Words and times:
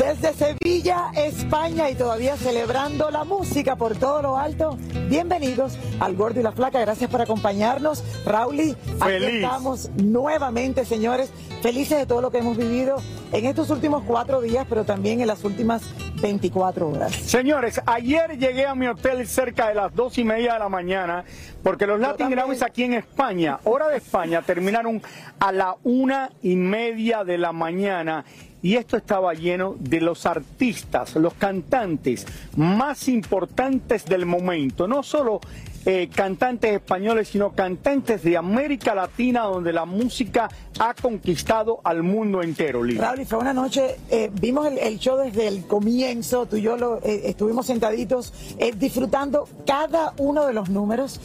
Desde 0.00 0.32
Sevilla, 0.32 1.10
España 1.14 1.90
y 1.90 1.94
todavía 1.94 2.34
celebrando 2.38 3.10
la 3.10 3.24
música 3.24 3.76
por 3.76 3.98
todo 3.98 4.22
lo 4.22 4.38
alto. 4.38 4.78
Bienvenidos 5.10 5.76
al 6.00 6.16
Gordo 6.16 6.40
y 6.40 6.42
la 6.42 6.52
Flaca. 6.52 6.80
Gracias 6.80 7.10
por 7.10 7.20
acompañarnos. 7.20 8.02
Rauli, 8.24 8.74
aquí 8.98 9.24
estamos 9.26 9.90
nuevamente, 9.96 10.86
señores. 10.86 11.30
Felices 11.60 11.98
de 11.98 12.06
todo 12.06 12.22
lo 12.22 12.30
que 12.30 12.38
hemos 12.38 12.56
vivido 12.56 12.96
en 13.30 13.44
estos 13.44 13.68
últimos 13.68 14.02
cuatro 14.04 14.40
días, 14.40 14.64
pero 14.70 14.84
también 14.84 15.20
en 15.20 15.26
las 15.26 15.44
últimas 15.44 15.82
24 16.22 16.88
horas. 16.88 17.12
Señores, 17.12 17.82
ayer 17.84 18.38
llegué 18.38 18.66
a 18.66 18.74
mi 18.74 18.86
hotel 18.86 19.28
cerca 19.28 19.68
de 19.68 19.74
las 19.74 19.94
dos 19.94 20.16
y 20.16 20.24
media 20.24 20.54
de 20.54 20.60
la 20.60 20.70
mañana 20.70 21.26
porque 21.62 21.86
los 21.86 22.00
Latin 22.00 22.16
también. 22.16 22.38
Grammys 22.38 22.62
aquí 22.62 22.84
en 22.84 22.94
España, 22.94 23.60
hora 23.64 23.88
de 23.88 23.98
España, 23.98 24.40
terminaron 24.40 25.02
a 25.38 25.52
la 25.52 25.76
una 25.84 26.30
y 26.42 26.56
media 26.56 27.22
de 27.22 27.36
la 27.36 27.52
mañana 27.52 28.24
y 28.62 28.76
esto 28.76 28.96
estaba 28.96 29.34
lleno 29.34 29.76
de 29.78 30.00
los 30.00 30.26
artistas, 30.26 31.14
los 31.16 31.34
cantantes 31.34 32.26
más 32.56 33.08
importantes 33.08 34.04
del 34.04 34.26
momento, 34.26 34.86
no 34.86 35.02
solo 35.02 35.40
eh, 35.86 36.10
cantantes 36.14 36.74
españoles, 36.74 37.28
sino 37.28 37.52
cantantes 37.52 38.22
de 38.22 38.36
América 38.36 38.94
Latina, 38.94 39.42
donde 39.44 39.72
la 39.72 39.86
música 39.86 40.48
ha 40.78 40.92
conquistado 40.94 41.80
al 41.84 42.02
mundo 42.02 42.42
entero. 42.42 42.82
Lili. 42.82 42.98
Raúl, 42.98 43.20
y 43.20 43.24
fue 43.24 43.38
una 43.38 43.54
noche, 43.54 43.96
eh, 44.10 44.30
vimos 44.40 44.66
el, 44.66 44.98
show 44.98 45.16
desde 45.16 45.48
el 45.48 45.66
comienzo, 45.66 46.44
tú 46.44 46.56
y 46.56 46.62
yo 46.62 46.76
lo, 46.76 46.98
eh, 46.98 47.22
estuvimos 47.24 47.66
sentaditos 47.66 48.34
eh, 48.58 48.72
disfrutando 48.76 49.48
cada 49.66 50.12
uno 50.18 50.46
de 50.46 50.52
los 50.52 50.68
números. 50.68 51.18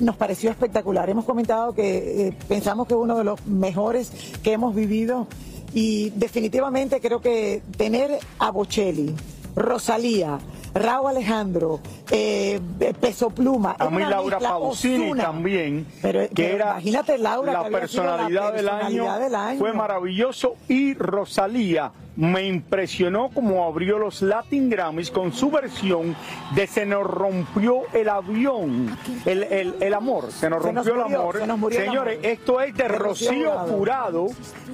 Nos 0.00 0.16
pareció 0.16 0.50
espectacular. 0.50 1.08
Hemos 1.10 1.24
comentado 1.24 1.74
que 1.74 2.34
pensamos 2.48 2.86
que 2.86 2.94
uno 2.94 3.18
de 3.18 3.24
los 3.24 3.44
mejores 3.46 4.10
que 4.42 4.52
hemos 4.52 4.74
vivido 4.74 5.26
y 5.74 6.10
definitivamente 6.10 7.00
creo 7.00 7.20
que 7.20 7.62
tener 7.76 8.18
a 8.38 8.50
Bocelli, 8.50 9.14
Rosalía, 9.54 10.38
Raúl 10.74 11.10
Alejandro, 11.10 11.80
eh, 12.10 12.60
Peso 13.00 13.30
Pluma. 13.30 13.76
A 13.78 13.90
mí 13.90 14.02
Laura 14.04 14.38
Pausini 14.38 15.12
también, 15.14 15.86
Pero- 16.02 16.20
que 16.28 16.34
pero 16.34 16.54
era 16.56 16.64
imagínate 16.72 17.18
Laura, 17.18 17.52
la 17.52 17.64
que 17.64 17.70
personalidad, 17.70 18.52
del, 18.52 18.68
año, 18.68 18.78
personalidad 18.80 19.20
del 19.20 19.34
año. 19.34 19.58
fue 19.58 19.72
maravilloso 19.72 20.56
y 20.68 20.94
Rosalía 20.94 21.90
me 22.16 22.46
impresionó 22.46 23.28
como 23.30 23.64
abrió 23.64 23.96
los 23.98 24.22
Latin 24.22 24.68
Grammys 24.68 25.10
con 25.10 25.32
su 25.32 25.50
versión 25.52 26.16
de 26.56 26.66
Se 26.66 26.84
nos 26.84 27.04
rompió 27.06 27.82
el 27.92 28.08
avión, 28.08 28.96
el, 29.24 29.44
el- 29.44 29.74
el 29.80 29.94
amor, 29.94 30.32
se 30.32 30.50
nos 30.50 30.62
Se 30.64 30.72
nos 30.72 30.84
rompió 30.86 30.94
el 31.04 31.14
amor. 31.14 31.70
se 31.72 31.78
el 31.78 31.86
Señores, 31.86 32.18
amor. 32.18 32.26
esto 32.26 32.60
es 32.60 32.74
de, 32.74 32.82
De 32.82 32.88
Rocío. 32.88 33.50
Jurado, 33.68 34.26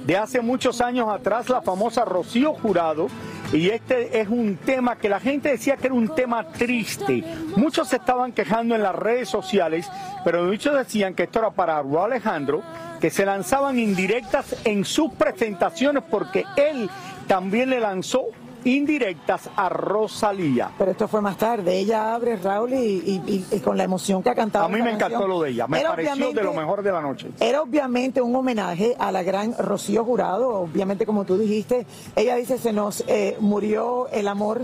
de 0.05 0.17
hace 0.17 0.41
muchos 0.41 0.81
años 0.81 1.07
atrás, 1.09 1.47
la 1.49 1.61
famosa 1.61 2.03
Rocío 2.03 2.53
Jurado. 2.53 3.07
Y 3.55 3.69
este 3.69 4.19
es 4.19 4.27
un 4.27 4.57
tema 4.57 4.97
que 4.97 5.07
la 5.07 5.21
gente 5.21 5.47
decía 5.47 5.77
que 5.77 5.87
era 5.87 5.95
un 5.95 6.13
tema 6.13 6.49
triste. 6.49 7.23
Muchos 7.55 7.87
se 7.87 7.95
estaban 7.95 8.33
quejando 8.33 8.75
en 8.75 8.83
las 8.83 8.93
redes 8.93 9.29
sociales, 9.29 9.89
pero 10.25 10.43
muchos 10.43 10.75
decían 10.75 11.13
que 11.13 11.23
esto 11.23 11.39
era 11.39 11.51
para 11.51 11.77
Alejandro, 11.77 12.61
que 12.99 13.09
se 13.09 13.25
lanzaban 13.25 13.79
indirectas 13.79 14.57
en 14.65 14.83
sus 14.83 15.13
presentaciones 15.13 16.03
porque 16.11 16.43
él 16.57 16.89
también 17.27 17.69
le 17.69 17.79
lanzó 17.79 18.25
indirectas 18.65 19.49
a 19.55 19.69
Rosalía. 19.69 20.71
Pero 20.77 20.91
esto 20.91 21.07
fue 21.07 21.21
más 21.21 21.37
tarde. 21.37 21.77
Ella 21.79 22.13
abre, 22.13 22.35
Raúl, 22.35 22.73
y, 22.73 22.75
y- 22.77 23.23
y- 23.25 23.45
y 23.55 23.59
con 23.61 23.77
la 23.77 23.83
emoción 23.85 24.21
que 24.21 24.29
ha 24.29 24.35
cantado. 24.35 24.65
A 24.65 24.69
mí 24.69 24.81
me 24.81 24.91
encantó 24.91 25.13
canción. 25.19 25.29
lo 25.29 25.41
de 25.41 25.51
ella, 25.51 25.67
me 25.67 25.79
Era 25.79 25.89
pareció 25.91 26.13
de 26.15 26.21
obviamente- 26.23 26.43
lo 26.43 26.53
mejor 26.53 26.83
de 26.83 26.91
la 26.91 27.01
noche. 27.01 27.29
Era 27.39 27.61
obviamente 27.61 28.21
un 28.21 28.35
homenaje 28.35 28.95
a 28.99 29.11
la 29.11 29.23
gran 29.23 29.55
Rocío 29.57 30.03
Jurado, 30.03 30.49
obviamente 30.49 31.05
como 31.05 31.23
tú 31.25 31.37
dijiste, 31.37 31.85
ella 32.15 32.35
dice 32.35 32.57
se 32.57 32.73
nos 32.73 33.03
eh, 33.07 33.37
murió 33.39 34.07
el 34.09 34.27
amor 34.27 34.61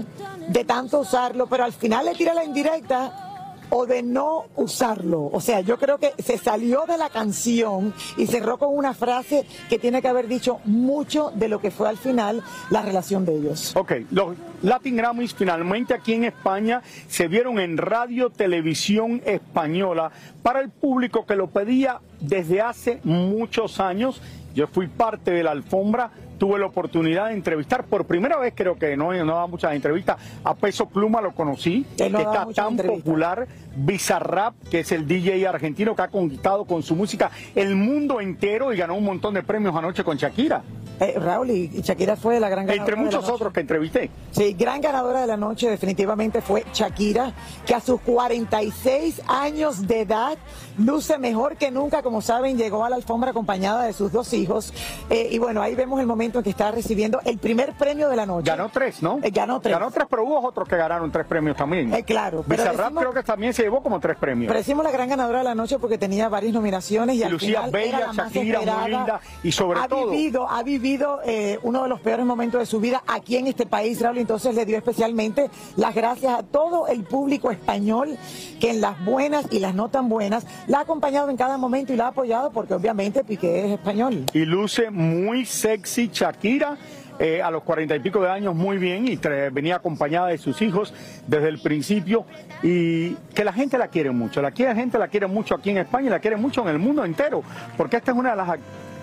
de 0.48 0.66
tanto 0.66 1.00
usarlo, 1.00 1.48
pero 1.48 1.64
al 1.64 1.74
final 1.74 2.06
le 2.06 2.16
tira 2.16 2.34
la 2.34 2.44
indirecta 2.44 3.31
o 3.72 3.86
de 3.88 4.04
no 4.04 4.46
usarlo. 4.56 5.30
O 5.34 5.42
sea, 5.42 5.62
yo 5.62 5.80
creo 5.80 5.98
que 5.98 6.14
se 6.22 6.38
salió 6.38 6.86
de 6.86 6.98
la 6.98 7.10
canción 7.10 7.94
y 8.18 8.28
cerró 8.28 8.58
con 8.58 8.76
una 8.76 8.94
frase 8.94 9.46
que 9.70 9.80
tiene 9.80 10.02
que 10.02 10.08
haber 10.08 10.28
dicho 10.28 10.60
mucho 10.66 11.32
de 11.34 11.48
lo 11.48 11.60
que 11.60 11.72
fue 11.72 11.90
al 11.90 11.98
final 11.98 12.44
la 12.70 12.82
relación 12.82 13.26
de 13.26 13.36
ellos. 13.36 13.74
Ok, 13.76 13.94
los 14.12 14.36
Latin 14.62 14.98
Grammys 14.98 15.34
finalmente 15.34 15.94
aquí 15.94 16.14
en 16.14 16.26
España 16.26 16.82
se 17.08 17.28
vieron 17.28 17.60
en 17.60 17.78
radio, 17.78 18.30
televisión 18.30 19.22
española 19.26 20.12
para 20.44 20.60
el 20.60 20.70
público 20.70 21.26
que 21.26 21.36
lo 21.36 21.48
pedía 21.48 22.00
desde 22.20 22.62
hace 22.62 23.00
muchos 23.04 23.80
años. 23.80 24.22
Yo 24.54 24.68
fui 24.68 24.88
parte 24.88 25.32
de 25.32 25.44
la 25.44 25.52
alfombra, 25.52 26.12
tuve 26.38 26.60
la 26.60 26.66
oportunidad 26.66 27.28
de 27.28 27.34
entrevistar 27.34 27.84
por 27.86 28.06
primera 28.06 28.38
vez, 28.38 28.54
creo 28.56 28.76
que 28.76 28.98
no, 28.98 29.14
no 29.14 29.36
da 29.36 29.48
muchas 29.48 29.74
entrevistas, 29.74 30.18
a 30.44 30.56
Peso 30.56 30.88
Pluma 30.88 31.22
lo 31.22 31.34
conocí, 31.34 31.86
no 32.00 32.18
que 32.18 32.24
está 32.24 32.48
tan 32.54 32.78
popular, 32.78 33.48
Bizarrap, 33.76 34.56
que 34.70 34.80
es 34.80 34.92
el 34.92 35.08
DJ 35.08 35.48
argentino 35.48 35.96
que 35.96 36.02
ha 36.02 36.08
conquistado 36.08 36.66
con 36.66 36.84
su 36.84 36.96
música 36.96 37.32
el 37.56 37.76
mundo 37.76 38.20
entero 38.20 38.74
y 38.74 38.78
ganó 38.78 38.96
un 38.96 39.04
montón 39.04 39.34
de 39.34 39.44
premios 39.44 39.76
anoche 39.76 40.04
con 40.04 40.18
Shakira. 40.18 40.64
Eh, 41.02 41.18
Raúl 41.20 41.50
y 41.50 41.68
Shakira 41.82 42.16
fue 42.16 42.40
la 42.40 42.48
gran 42.48 42.68
ganadora. 42.68 42.94
Entre 42.94 42.96
muchos 43.04 43.28
otros 43.28 43.52
que 43.52 43.60
entrevisté. 43.62 44.12
Sí, 44.30 44.54
gran 44.54 44.82
ganadora 44.82 45.22
de 45.22 45.28
la 45.28 45.36
noche 45.36 45.68
definitivamente 45.68 46.42
fue 46.42 46.64
Shakira, 46.72 47.34
que 47.66 47.74
a 47.74 47.80
sus 47.82 48.00
46 48.02 49.22
años 49.28 49.88
de 49.88 50.02
edad 50.02 50.38
luce 50.78 51.18
mejor 51.18 51.58
que 51.58 51.72
nunca. 51.72 52.04
Como 52.04 52.22
saben, 52.22 52.56
llegó 52.56 52.86
a 52.86 52.90
la 52.92 52.98
alfombra 52.98 53.32
acompañada 53.32 53.84
de 53.86 53.94
sus 53.94 54.12
dos 54.12 54.32
hijos. 54.34 54.74
Eh, 55.10 55.30
y 55.32 55.40
bueno, 55.40 55.64
ahí 55.64 55.74
vemos 55.74 56.00
el 56.00 56.06
momento 56.06 56.38
en 56.38 56.44
que 56.44 56.52
está 56.52 56.70
recibiendo 56.70 57.20
el 57.26 57.40
primer 57.40 57.74
premio 57.74 58.08
de 58.08 58.16
la 58.16 58.28
noche. 58.28 58.52
Ganó 58.52 58.70
tres, 58.70 59.02
¿no? 59.02 59.20
Eh, 59.24 59.32
ganó 59.32 59.60
tres. 59.60 59.76
Ganó 59.76 59.90
tres, 59.90 60.06
pero 60.08 60.24
hubo 60.24 60.40
otros 60.48 60.68
que 60.70 60.76
ganaron 60.78 61.12
tres 61.12 61.26
premios 61.26 61.58
también. 61.58 61.92
Eh, 61.96 62.04
claro. 62.04 62.44
Bizarrap 62.46 62.94
creo 62.94 63.12
que 63.12 63.24
también 63.24 63.56
se 63.56 63.64
llevó 63.64 63.82
como 63.82 64.00
tres 64.00 64.18
premios. 64.18 64.50
Pero 64.50 64.60
decimos 64.60 64.84
la 64.84 64.92
gran 64.92 65.10
ganadora 65.10 65.40
de 65.40 65.46
la 65.46 65.56
noche 65.56 65.80
porque 65.80 65.98
tenía 65.98 66.30
varias 66.30 66.54
nominaciones 66.54 67.16
y, 67.16 67.20
Y 67.20 67.24
al 67.24 67.32
lucía 67.32 67.48
final 67.62 67.72
bella, 67.72 67.98
era 67.98 68.00
la 68.08 68.14
más 68.14 68.16
Shakira, 68.32 68.60
muy 68.60 68.68
esperada. 68.70 68.88
linda, 68.88 69.22
y 69.42 69.52
sobre 69.52 69.80
ha 69.80 69.88
todo- 69.88 70.12
Vivido, 70.12 70.48
ha 70.48 70.62
vivido 70.62 70.91
eh, 71.26 71.60
uno 71.64 71.84
de 71.84 71.90
los 71.90 72.00
peores 72.02 72.26
momentos 72.26 72.60
de 72.60 72.66
su 72.66 72.80
vida 72.80 73.04
aquí 73.08 73.38
en 73.38 73.48
este 73.48 73.66
país, 73.66 74.02
Raúl. 74.02 74.18
Entonces 74.18 74.56
le 74.56 74.66
dio 74.66 74.78
especialmente 74.78 75.50
las 75.78 75.94
gracias 75.96 76.34
a 76.40 76.44
todo 76.44 76.88
el 76.88 77.04
público 77.04 77.52
español 77.52 78.18
que 78.60 78.72
en 78.72 78.82
las 78.82 79.04
buenas 79.06 79.46
y 79.52 79.60
las 79.60 79.74
no 79.76 79.90
tan 79.90 80.10
buenas 80.10 80.46
la 80.68 80.80
ha 80.80 80.82
acompañado 80.82 81.30
en 81.30 81.38
cada 81.38 81.58
momento 81.58 81.94
y 81.94 81.96
la 81.96 82.06
ha 82.06 82.10
apoyado 82.10 82.52
porque 82.52 82.74
obviamente 82.74 83.24
Piqué 83.24 83.66
es 83.66 83.72
español. 83.72 84.26
y 84.34 84.46
luce 84.46 84.90
muy 84.90 85.46
sexy 85.46 86.10
Shakira. 86.12 86.78
eh, 87.20 87.40
a 87.42 87.52
los 87.52 87.62
cuarenta 87.62 87.96
y 87.96 88.00
pico 88.00 88.20
de 88.22 88.30
años 88.32 88.56
muy 88.56 88.78
bien 88.78 89.08
y 89.08 89.16
venía 89.52 89.76
acompañada 89.76 90.28
de 90.30 90.40
sus 90.40 90.60
hijos 90.64 90.92
desde 91.28 91.50
el 91.50 91.60
principio 91.62 92.26
y 92.64 93.14
que 93.36 93.44
la 93.44 93.54
gente 93.54 93.78
la 93.78 93.90
quiere 93.90 94.10
mucho, 94.10 94.42
la, 94.42 94.52
la 94.58 94.76
gente 94.76 94.98
la 94.98 95.08
quiere 95.08 95.28
mucho 95.28 95.54
aquí 95.54 95.70
en 95.70 95.78
España 95.78 96.08
y 96.08 96.10
la 96.10 96.20
quiere 96.20 96.38
mucho 96.38 96.62
en 96.64 96.70
el 96.70 96.80
mundo 96.80 97.06
entero, 97.06 97.44
porque 97.78 97.98
esta 97.98 98.12
es 98.12 98.18
una 98.18 98.32
de 98.32 98.38
las 98.38 98.50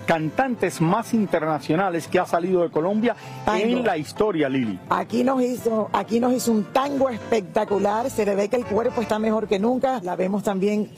cantantes 0.09 0.81
más 0.81 1.13
internacionales 1.13 2.07
que 2.07 2.17
ha 2.17 2.25
salido 2.25 2.63
de 2.63 2.71
Colombia 2.71 3.15
Tango. 3.45 3.63
en 3.63 3.85
la 3.85 3.95
historia, 3.95 4.49
Lili. 4.49 4.79
Aquí 4.89 5.23
nos 5.23 5.39
hizo, 5.39 5.87
aquí 5.93 6.19
nos 6.19 6.33
hizo 6.33 6.51
un 6.51 6.63
tango 6.73 7.09
espectacular, 7.09 8.09
se 8.09 8.25
le 8.25 8.33
ve 8.33 8.49
que 8.49 8.55
el 8.55 8.65
cuerpo 8.65 9.01
está 9.01 9.19
mejor 9.19 9.47
que 9.47 9.59
nunca, 9.59 10.01
la 10.01 10.15
vemos 10.15 10.41
también 10.41 10.89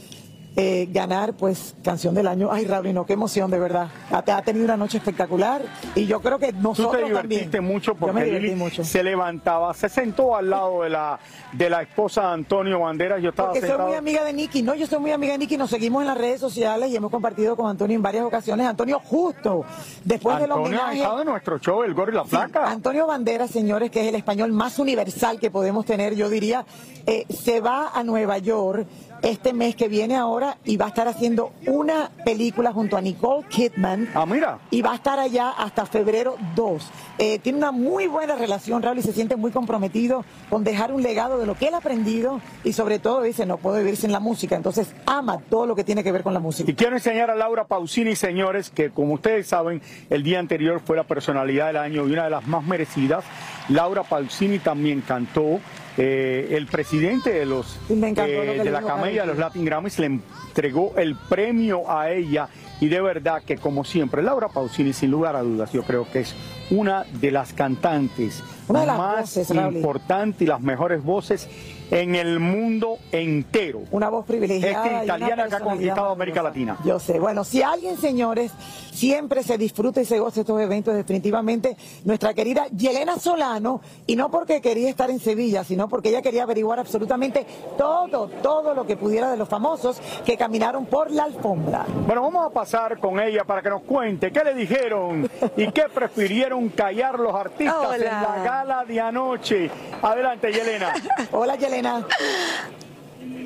eh, 0.57 0.89
ganar 0.91 1.33
pues 1.33 1.75
canción 1.83 2.13
del 2.13 2.27
año. 2.27 2.49
Ay, 2.51 2.65
Raúl, 2.65 2.93
no, 2.93 3.05
qué 3.05 3.13
emoción 3.13 3.49
de 3.49 3.57
verdad. 3.59 3.87
Ha, 4.11 4.17
ha 4.17 4.41
tenido 4.41 4.65
una 4.65 4.75
noche 4.77 4.97
espectacular 4.97 5.61
y 5.95 6.05
yo 6.05 6.19
creo 6.21 6.39
que 6.39 6.51
Tú 6.51 6.59
nosotros 6.61 6.97
te 7.01 7.05
divertiste 7.05 7.45
también. 7.57 7.73
mucho 7.73 7.95
porque 7.95 8.25
Lili 8.25 8.55
mucho. 8.55 8.83
se 8.83 9.01
levantaba, 9.03 9.73
se 9.73 9.87
sentó 9.87 10.35
al 10.35 10.49
lado 10.49 10.83
de 10.83 10.89
la, 10.89 11.19
de 11.53 11.69
la 11.69 11.81
esposa 11.83 12.21
de 12.23 12.27
Antonio 12.33 12.79
Banderas. 12.81 13.21
Yo 13.21 13.29
estaba 13.29 13.53
Porque 13.53 13.65
soy 13.65 13.77
muy 13.77 13.93
amiga 13.95 14.23
de 14.25 14.33
Nicky, 14.33 14.61
no, 14.61 14.75
yo 14.75 14.87
soy 14.87 14.99
muy 14.99 15.11
amiga 15.11 15.31
de 15.33 15.37
Nicky, 15.39 15.55
nos 15.57 15.69
seguimos 15.69 16.01
en 16.01 16.07
las 16.07 16.17
redes 16.17 16.41
sociales 16.41 16.89
y 16.91 16.95
hemos 16.97 17.11
compartido 17.11 17.55
con 17.55 17.69
Antonio 17.69 17.95
en 17.95 18.01
varias 18.01 18.25
ocasiones. 18.25 18.67
Antonio 18.67 18.99
justo 18.99 19.63
después 20.03 20.37
del 20.39 20.51
Antonio 20.51 20.77
ha 20.79 20.81
homenaje. 20.83 20.97
estado 20.97 21.21
en 21.21 21.27
nuestro 21.27 21.59
show, 21.59 21.83
El 21.83 21.93
Gorro 21.93 22.11
y 22.11 22.15
la 22.15 22.23
Sí, 22.23 22.29
Flaca. 22.29 22.69
Antonio 22.69 23.07
Banderas, 23.07 23.51
señores, 23.51 23.89
que 23.89 24.01
es 24.01 24.07
el 24.07 24.15
español 24.15 24.51
más 24.51 24.79
universal 24.79 25.39
que 25.39 25.49
podemos 25.49 25.85
tener, 25.85 26.13
yo 26.15 26.29
diría, 26.29 26.65
eh, 27.05 27.25
se 27.29 27.61
va 27.61 27.89
a 27.93 28.03
Nueva 28.03 28.37
York 28.37 28.85
este 29.21 29.53
mes 29.53 29.75
que 29.75 29.87
viene 29.87 30.15
ahora 30.15 30.57
y 30.65 30.77
va 30.77 30.85
a 30.85 30.89
estar 30.89 31.07
haciendo 31.07 31.53
una 31.65 32.11
película 32.25 32.71
junto 32.73 32.97
a 32.97 33.01
Nicole 33.01 33.45
Kidman. 33.47 34.09
Ah, 34.13 34.25
mira. 34.25 34.59
Y 34.71 34.81
va 34.81 34.93
a 34.93 34.95
estar 34.95 35.19
allá 35.19 35.49
hasta 35.49 35.85
febrero 35.85 36.37
2. 36.55 36.91
Eh, 37.19 37.39
tiene 37.39 37.57
una 37.57 37.71
muy 37.71 38.07
buena 38.07 38.35
relación, 38.35 38.81
Raúl, 38.81 38.99
y 38.99 39.01
se 39.01 39.13
siente 39.13 39.35
muy 39.35 39.51
comprometido 39.51 40.25
con 40.49 40.63
dejar 40.63 40.91
un 40.91 41.03
legado 41.03 41.37
de 41.37 41.45
lo 41.45 41.55
que 41.55 41.67
él 41.67 41.73
ha 41.73 41.77
aprendido 41.77 42.41
y 42.63 42.73
sobre 42.73 42.99
todo 42.99 43.21
dice, 43.21 43.45
no 43.45 43.57
puedo 43.57 43.77
vivir 43.77 43.97
sin 43.97 44.11
la 44.11 44.19
música. 44.19 44.55
Entonces 44.55 44.93
ama 45.05 45.39
todo 45.49 45.65
lo 45.65 45.75
que 45.75 45.83
tiene 45.83 46.03
que 46.03 46.11
ver 46.11 46.23
con 46.23 46.33
la 46.33 46.39
música. 46.39 46.69
Y 46.69 46.73
quiero 46.73 46.95
enseñar 46.95 47.29
a 47.29 47.35
Laura 47.35 47.65
Pausini, 47.65 48.15
señores, 48.15 48.69
que 48.69 48.89
como 48.89 49.13
ustedes 49.13 49.47
saben, 49.47 49.81
el 50.09 50.23
día 50.23 50.39
anterior 50.39 50.81
fue 50.83 50.97
la 50.97 51.03
personalidad 51.03 51.67
del 51.67 51.77
año 51.77 52.07
y 52.07 52.13
una 52.13 52.25
de 52.25 52.29
las 52.29 52.47
más 52.47 52.63
merecidas. 52.63 53.23
Laura 53.69 54.03
Pausini 54.03 54.59
también 54.59 55.01
cantó. 55.01 55.59
eh, 55.97 56.55
el 56.55 56.67
presidente 56.67 57.31
de 57.31 57.45
los 57.45 57.77
que 57.87 57.95
de 57.95 58.71
la 58.71 58.81
Camella 58.81 59.21
de 59.21 59.27
los. 59.27 59.37
Latin 59.37 59.65
Grammys 59.65 59.99
le 59.99 60.05
entregó 60.05 60.93
el 60.95 61.15
premio 61.15 61.91
a 61.91 62.09
ella 62.11 62.47
y 62.79 62.87
de 62.87 63.01
verdad 63.01 63.43
que 63.45 63.57
como 63.57 63.83
siempre 63.83 64.23
Laura 64.23 64.47
Pausini 64.47 64.93
sin 64.93 65.11
lugar 65.11 65.35
a 65.35 65.41
dudas 65.41 65.71
yo 65.73 65.83
creo 65.83 66.09
que 66.09 66.21
es 66.21 66.33
una 66.69 67.03
de 67.03 67.31
las 67.31 67.51
cantantes 67.53 68.41
Una 68.69 68.81
de 68.81 68.85
las 68.87 68.97
más 68.97 69.35
voces, 69.35 69.49
importantes 69.51 70.41
y 70.41 70.45
las 70.45 70.61
mejores 70.61 71.03
voces 71.03 71.49
en 71.91 72.15
el 72.15 72.39
mundo 72.39 72.97
entero. 73.11 73.81
Una 73.91 74.09
voz 74.09 74.25
privilegiada. 74.25 74.85
Es 74.85 74.89
que 74.89 74.89
y 74.89 74.95
una 74.95 75.03
italiana 75.03 75.47
que 75.47 75.55
ha 75.55 75.59
conquistado 75.59 76.11
América. 76.11 76.41
Latina. 76.41 76.77
Yo 76.85 76.99
sé. 76.99 77.19
Bueno, 77.19 77.43
si 77.43 77.61
alguien, 77.61 77.97
señores, 77.97 78.51
siempre 78.91 79.43
se 79.43 79.57
disfruta 79.57 80.01
y 80.01 80.05
se 80.05 80.17
goza 80.17 80.41
estos 80.41 80.59
eventos, 80.61 80.95
definitivamente 80.95 81.75
nuestra 82.05 82.33
querida 82.33 82.67
Yelena 82.67 83.19
Solano, 83.19 83.81
y 84.07 84.15
no 84.15 84.31
porque 84.31 84.61
quería 84.61 84.89
estar 84.89 85.09
en 85.09 85.19
Sevilla, 85.19 85.63
sino 85.63 85.89
porque 85.89 86.09
ella 86.09 86.21
quería 86.21 86.43
averiguar 86.43 86.79
absolutamente 86.79 87.45
todo, 87.77 88.29
todo 88.41 88.73
lo 88.73 88.87
que 88.87 88.95
pudiera 88.95 89.29
de 89.29 89.37
los 89.37 89.49
famosos 89.49 89.99
que 90.25 90.37
caminaron 90.37 90.85
por 90.85 91.11
la 91.11 91.23
alfombra. 91.25 91.85
Bueno, 92.07 92.21
vamos 92.21 92.47
a 92.47 92.49
pasar 92.49 92.99
con 92.99 93.19
ella 93.19 93.43
para 93.43 93.61
que 93.61 93.69
nos 93.69 93.81
cuente 93.81 94.31
qué 94.31 94.43
le 94.43 94.53
dijeron 94.53 95.29
y 95.57 95.71
qué 95.71 95.83
prefirieron 95.93 96.69
callar 96.69 97.19
los 97.19 97.35
artistas 97.35 97.75
Hola. 97.77 97.95
en 97.95 98.03
la 98.03 98.43
gala 98.43 98.85
de 98.85 99.01
anoche. 99.01 99.69
Adelante, 100.01 100.51
Yelena. 100.53 100.93
Hola, 101.31 101.55
Yelena. 101.55 101.80
China. 101.81 102.05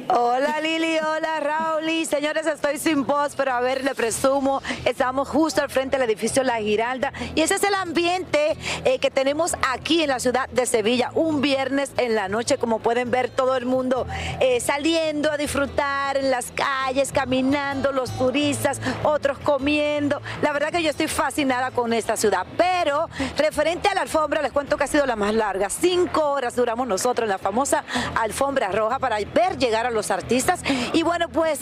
Hola 0.07 0.59
Lili, 0.61 0.97
hola 0.99 1.39
Raúl. 1.39 1.89
Y 1.89 2.05
señores, 2.05 2.45
estoy 2.45 2.77
sin 2.77 3.05
voz, 3.05 3.35
pero 3.35 3.53
a 3.53 3.59
ver, 3.59 3.83
le 3.83 3.95
presumo, 3.95 4.61
estamos 4.85 5.27
justo 5.27 5.61
al 5.61 5.69
frente 5.69 5.97
del 5.97 6.07
edificio 6.07 6.43
La 6.43 6.57
Giralda 6.57 7.11
y 7.33 7.41
ese 7.41 7.55
es 7.55 7.63
el 7.63 7.73
ambiente 7.73 8.55
eh, 8.83 8.99
que 8.99 9.09
tenemos 9.09 9.55
aquí 9.67 10.03
en 10.03 10.09
la 10.09 10.19
ciudad 10.19 10.47
de 10.49 10.65
Sevilla, 10.67 11.11
un 11.15 11.41
viernes 11.41 11.91
en 11.97 12.13
la 12.13 12.27
noche, 12.27 12.57
como 12.57 12.79
pueden 12.79 13.09
ver 13.09 13.29
todo 13.29 13.55
el 13.55 13.65
mundo 13.65 14.05
eh, 14.39 14.59
saliendo 14.59 15.31
a 15.31 15.37
disfrutar 15.37 16.17
en 16.17 16.29
las 16.29 16.51
calles, 16.51 17.11
caminando, 17.11 17.91
los 17.91 18.11
turistas, 18.11 18.79
otros 19.03 19.39
comiendo. 19.39 20.21
La 20.43 20.53
verdad 20.53 20.71
que 20.71 20.83
yo 20.83 20.91
estoy 20.91 21.07
fascinada 21.07 21.71
con 21.71 21.93
esta 21.93 22.15
ciudad, 22.15 22.45
pero 22.57 23.09
referente 23.37 23.87
a 23.89 23.95
la 23.95 24.01
alfombra, 24.01 24.41
les 24.41 24.51
cuento 24.51 24.77
que 24.77 24.83
ha 24.83 24.87
sido 24.87 25.05
la 25.07 25.15
más 25.15 25.33
larga. 25.33 25.69
Cinco 25.69 26.29
horas 26.29 26.55
duramos 26.55 26.87
nosotros 26.87 27.25
en 27.25 27.31
la 27.31 27.39
famosa 27.39 27.83
alfombra 28.15 28.69
roja 28.69 28.99
para 28.99 29.17
ver 29.17 29.57
llegar 29.57 29.87
a 29.87 29.94
los 29.95 30.11
artistas. 30.11 30.61
Y 30.93 31.01
bueno, 31.03 31.29
pues 31.29 31.61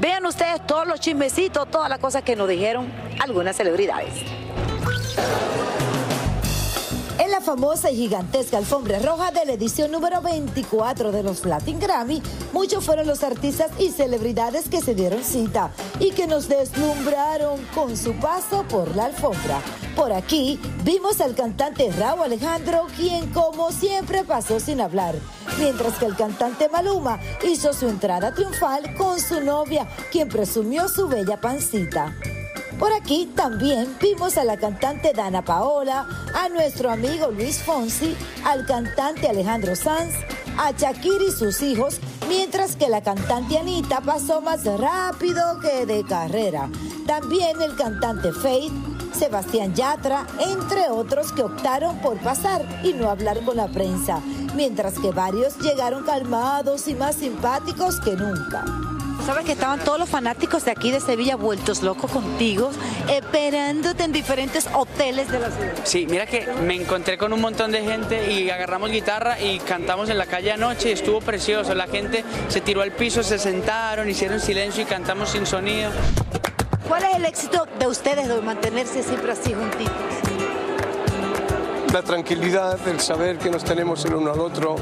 vean 0.00 0.24
ustedes 0.24 0.66
todos 0.66 0.86
los 0.86 1.00
chismecitos, 1.00 1.70
todas 1.70 1.90
las 1.90 1.98
cosas 1.98 2.22
que 2.22 2.36
nos 2.36 2.48
dijeron 2.48 2.90
algunas 3.20 3.56
celebridades. 3.56 4.14
Famosa 7.52 7.90
y 7.90 7.96
gigantesca 7.96 8.56
alfombra 8.56 8.98
roja 9.00 9.30
de 9.30 9.44
la 9.44 9.52
edición 9.52 9.90
número 9.90 10.22
24 10.22 11.12
de 11.12 11.22
los 11.22 11.44
Latin 11.44 11.78
Grammy, 11.78 12.22
muchos 12.54 12.82
fueron 12.82 13.06
los 13.06 13.22
artistas 13.22 13.70
y 13.78 13.90
celebridades 13.90 14.70
que 14.70 14.80
se 14.80 14.94
dieron 14.94 15.22
cita 15.22 15.70
y 16.00 16.12
que 16.12 16.26
nos 16.26 16.48
deslumbraron 16.48 17.62
con 17.74 17.94
su 17.98 18.14
paso 18.14 18.64
por 18.70 18.96
la 18.96 19.04
alfombra. 19.04 19.60
Por 19.94 20.14
aquí 20.14 20.58
vimos 20.82 21.20
al 21.20 21.34
cantante 21.34 21.92
Raúl 21.92 22.22
Alejandro, 22.22 22.86
quien 22.96 23.30
como 23.32 23.70
siempre 23.70 24.24
pasó 24.24 24.58
sin 24.58 24.80
hablar, 24.80 25.14
mientras 25.58 25.98
que 25.98 26.06
el 26.06 26.16
cantante 26.16 26.70
Maluma 26.70 27.20
hizo 27.46 27.74
su 27.74 27.86
entrada 27.86 28.32
triunfal 28.32 28.94
con 28.94 29.20
su 29.20 29.42
novia, 29.42 29.86
quien 30.10 30.30
presumió 30.30 30.88
su 30.88 31.06
bella 31.06 31.38
pancita. 31.38 32.16
Por 32.82 32.92
aquí 32.92 33.30
también 33.36 33.96
vimos 34.00 34.36
a 34.36 34.42
la 34.42 34.56
cantante 34.56 35.12
Dana 35.12 35.44
Paola, 35.44 36.04
a 36.34 36.48
nuestro 36.48 36.90
amigo 36.90 37.30
Luis 37.30 37.62
Fonsi, 37.62 38.16
al 38.44 38.66
cantante 38.66 39.28
Alejandro 39.28 39.76
Sanz, 39.76 40.12
a 40.58 40.72
Shakira 40.72 41.26
y 41.28 41.30
sus 41.30 41.62
hijos, 41.62 42.00
mientras 42.28 42.74
que 42.74 42.88
la 42.88 43.00
cantante 43.00 43.56
Anita 43.56 44.00
pasó 44.00 44.40
más 44.40 44.64
rápido 44.64 45.60
que 45.60 45.86
de 45.86 46.02
carrera. 46.02 46.68
También 47.06 47.62
el 47.62 47.76
cantante 47.76 48.32
Faith, 48.32 48.72
Sebastián 49.16 49.76
Yatra, 49.76 50.26
entre 50.40 50.90
otros 50.90 51.30
que 51.30 51.44
optaron 51.44 51.98
por 51.98 52.18
pasar 52.18 52.66
y 52.82 52.94
no 52.94 53.08
hablar 53.08 53.44
con 53.44 53.58
la 53.58 53.68
prensa, 53.68 54.18
mientras 54.56 54.98
que 54.98 55.12
varios 55.12 55.56
llegaron 55.60 56.02
calmados 56.02 56.88
y 56.88 56.96
más 56.96 57.14
simpáticos 57.14 58.00
que 58.00 58.16
nunca. 58.16 58.64
Sabes 59.26 59.44
que 59.44 59.52
estaban 59.52 59.78
todos 59.80 59.98
los 59.98 60.08
fanáticos 60.08 60.64
de 60.64 60.72
aquí 60.72 60.90
de 60.90 61.00
Sevilla 61.00 61.36
vueltos 61.36 61.82
locos 61.82 62.10
contigo, 62.10 62.70
esperándote 63.08 64.04
en 64.04 64.12
diferentes 64.12 64.68
hoteles 64.74 65.30
de 65.30 65.38
la 65.38 65.50
ciudad. 65.50 65.72
Sí, 65.84 66.06
mira 66.10 66.26
que 66.26 66.46
me 66.64 66.74
encontré 66.74 67.16
con 67.16 67.32
un 67.32 67.40
montón 67.40 67.70
de 67.70 67.82
gente 67.82 68.32
y 68.32 68.50
agarramos 68.50 68.90
guitarra 68.90 69.40
y 69.40 69.60
cantamos 69.60 70.10
en 70.10 70.18
la 70.18 70.26
calle 70.26 70.52
anoche 70.52 70.90
y 70.90 70.92
estuvo 70.92 71.20
precioso. 71.20 71.74
La 71.74 71.86
gente 71.86 72.24
se 72.48 72.60
tiró 72.60 72.82
al 72.82 72.92
piso, 72.92 73.22
se 73.22 73.38
sentaron, 73.38 74.10
hicieron 74.10 74.40
silencio 74.40 74.82
y 74.82 74.86
cantamos 74.86 75.30
sin 75.30 75.46
sonido. 75.46 75.90
¿Cuál 76.88 77.04
es 77.04 77.16
el 77.16 77.24
éxito 77.24 77.66
de 77.78 77.86
ustedes 77.86 78.26
de 78.26 78.40
mantenerse 78.40 79.02
siempre 79.02 79.32
así 79.32 79.54
juntitos? 79.54 80.32
la 81.92 82.02
tranquilidad, 82.02 82.78
el 82.88 83.00
saber 83.00 83.36
que 83.36 83.50
nos 83.50 83.64
tenemos 83.64 84.02
el 84.06 84.14
uno 84.14 84.32
al 84.32 84.40
otro. 84.40 84.76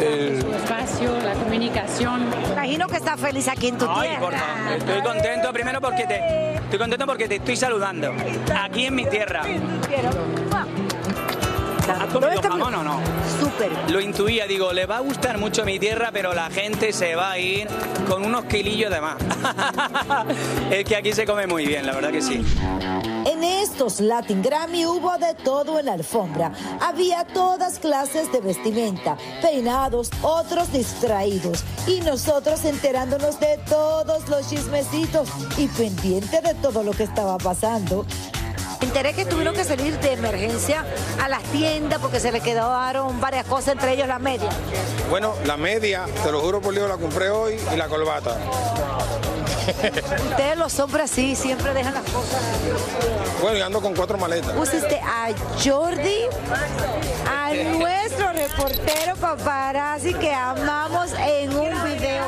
El... 0.00 0.38
espacio, 0.54 1.10
la 1.22 1.34
comunicación. 1.34 2.26
Imagino 2.52 2.86
que 2.88 2.96
estás 2.96 3.20
feliz 3.20 3.48
aquí 3.48 3.68
en 3.68 3.78
tu 3.78 3.86
Ay, 3.88 4.08
tierra. 4.08 4.20
por 4.20 4.34
favor. 4.34 4.72
Estoy 4.78 5.02
contento 5.02 5.52
primero 5.52 5.80
porque 5.80 6.06
te 6.06 6.54
estoy 6.54 6.78
contento 6.78 7.06
porque 7.06 7.28
te 7.28 7.36
estoy 7.36 7.56
saludando. 7.56 8.12
Aquí 8.62 8.86
en 8.86 8.94
mi 8.94 9.04
tierra. 9.06 9.42
¿Has 11.88 12.12
comido 12.12 12.40
jamón 12.40 12.74
o 12.74 12.82
no? 12.82 13.00
Súper. 13.40 13.70
Lo 13.90 14.00
intuía, 14.00 14.46
digo, 14.46 14.72
le 14.72 14.86
va 14.86 14.98
a 14.98 15.00
gustar 15.00 15.38
mucho 15.38 15.64
mi 15.64 15.78
tierra, 15.78 16.10
pero 16.12 16.32
la 16.32 16.48
gente 16.48 16.92
se 16.92 17.14
va 17.14 17.32
a 17.32 17.38
ir 17.38 17.68
con 18.08 18.24
unos 18.24 18.44
kilillos 18.44 18.90
de 18.90 19.00
más. 19.00 19.16
es 20.70 20.84
que 20.84 20.96
aquí 20.96 21.12
se 21.12 21.26
come 21.26 21.46
muy 21.46 21.66
bien, 21.66 21.84
la 21.84 21.92
verdad 21.92 22.10
que 22.10 22.22
sí. 22.22 22.44
Estos 23.72 24.00
Latin 24.00 24.42
Grammy 24.42 24.84
hubo 24.84 25.16
de 25.16 25.32
todo 25.32 25.78
en 25.78 25.86
la 25.86 25.94
alfombra. 25.94 26.52
Había 26.82 27.24
todas 27.24 27.78
clases 27.78 28.30
de 28.30 28.42
vestimenta, 28.42 29.16
peinados, 29.40 30.10
otros 30.20 30.70
distraídos. 30.70 31.64
Y 31.86 32.00
nosotros 32.02 32.66
enterándonos 32.66 33.40
de 33.40 33.58
todos 33.66 34.28
los 34.28 34.46
chismecitos 34.50 35.26
y 35.56 35.68
pendiente 35.68 36.42
de 36.42 36.52
todo 36.52 36.82
lo 36.82 36.92
que 36.92 37.04
estaba 37.04 37.38
pasando. 37.38 38.04
Enteré 38.82 39.14
que 39.14 39.24
tuvieron 39.24 39.54
que 39.54 39.64
salir 39.64 39.98
de 40.00 40.12
emergencia 40.12 40.84
a 41.22 41.30
las 41.30 41.42
tiendas 41.44 41.98
porque 41.98 42.20
se 42.20 42.30
le 42.30 42.42
quedaron 42.42 43.22
varias 43.22 43.46
cosas, 43.46 43.68
entre 43.68 43.94
ellos 43.94 44.06
la 44.06 44.18
media. 44.18 44.50
Bueno, 45.08 45.32
la 45.46 45.56
media, 45.56 46.04
te 46.22 46.30
lo 46.30 46.42
juro 46.42 46.60
por 46.60 46.74
Dios, 46.74 46.90
la 46.90 46.98
compré 46.98 47.30
hoy 47.30 47.56
y 47.72 47.76
la 47.78 47.88
corbata. 47.88 48.36
Ustedes 50.30 50.56
los 50.56 50.78
hombres 50.80 51.10
sí, 51.10 51.34
siempre 51.34 51.72
dejan 51.74 51.94
las 51.94 52.04
cosas. 52.04 52.40
Bueno, 53.40 53.58
y 53.58 53.60
ando 53.60 53.80
con 53.80 53.94
cuatro 53.94 54.18
maletas. 54.18 54.52
Pusiste 54.52 55.00
a 55.00 55.28
Jordi, 55.62 56.26
a 57.28 57.52
nuestro 57.76 58.32
reportero 58.32 59.16
paparazzi 59.16 60.14
que 60.14 60.32
amamos 60.32 61.12
en 61.12 61.50
un 61.50 61.84
video. 61.84 62.24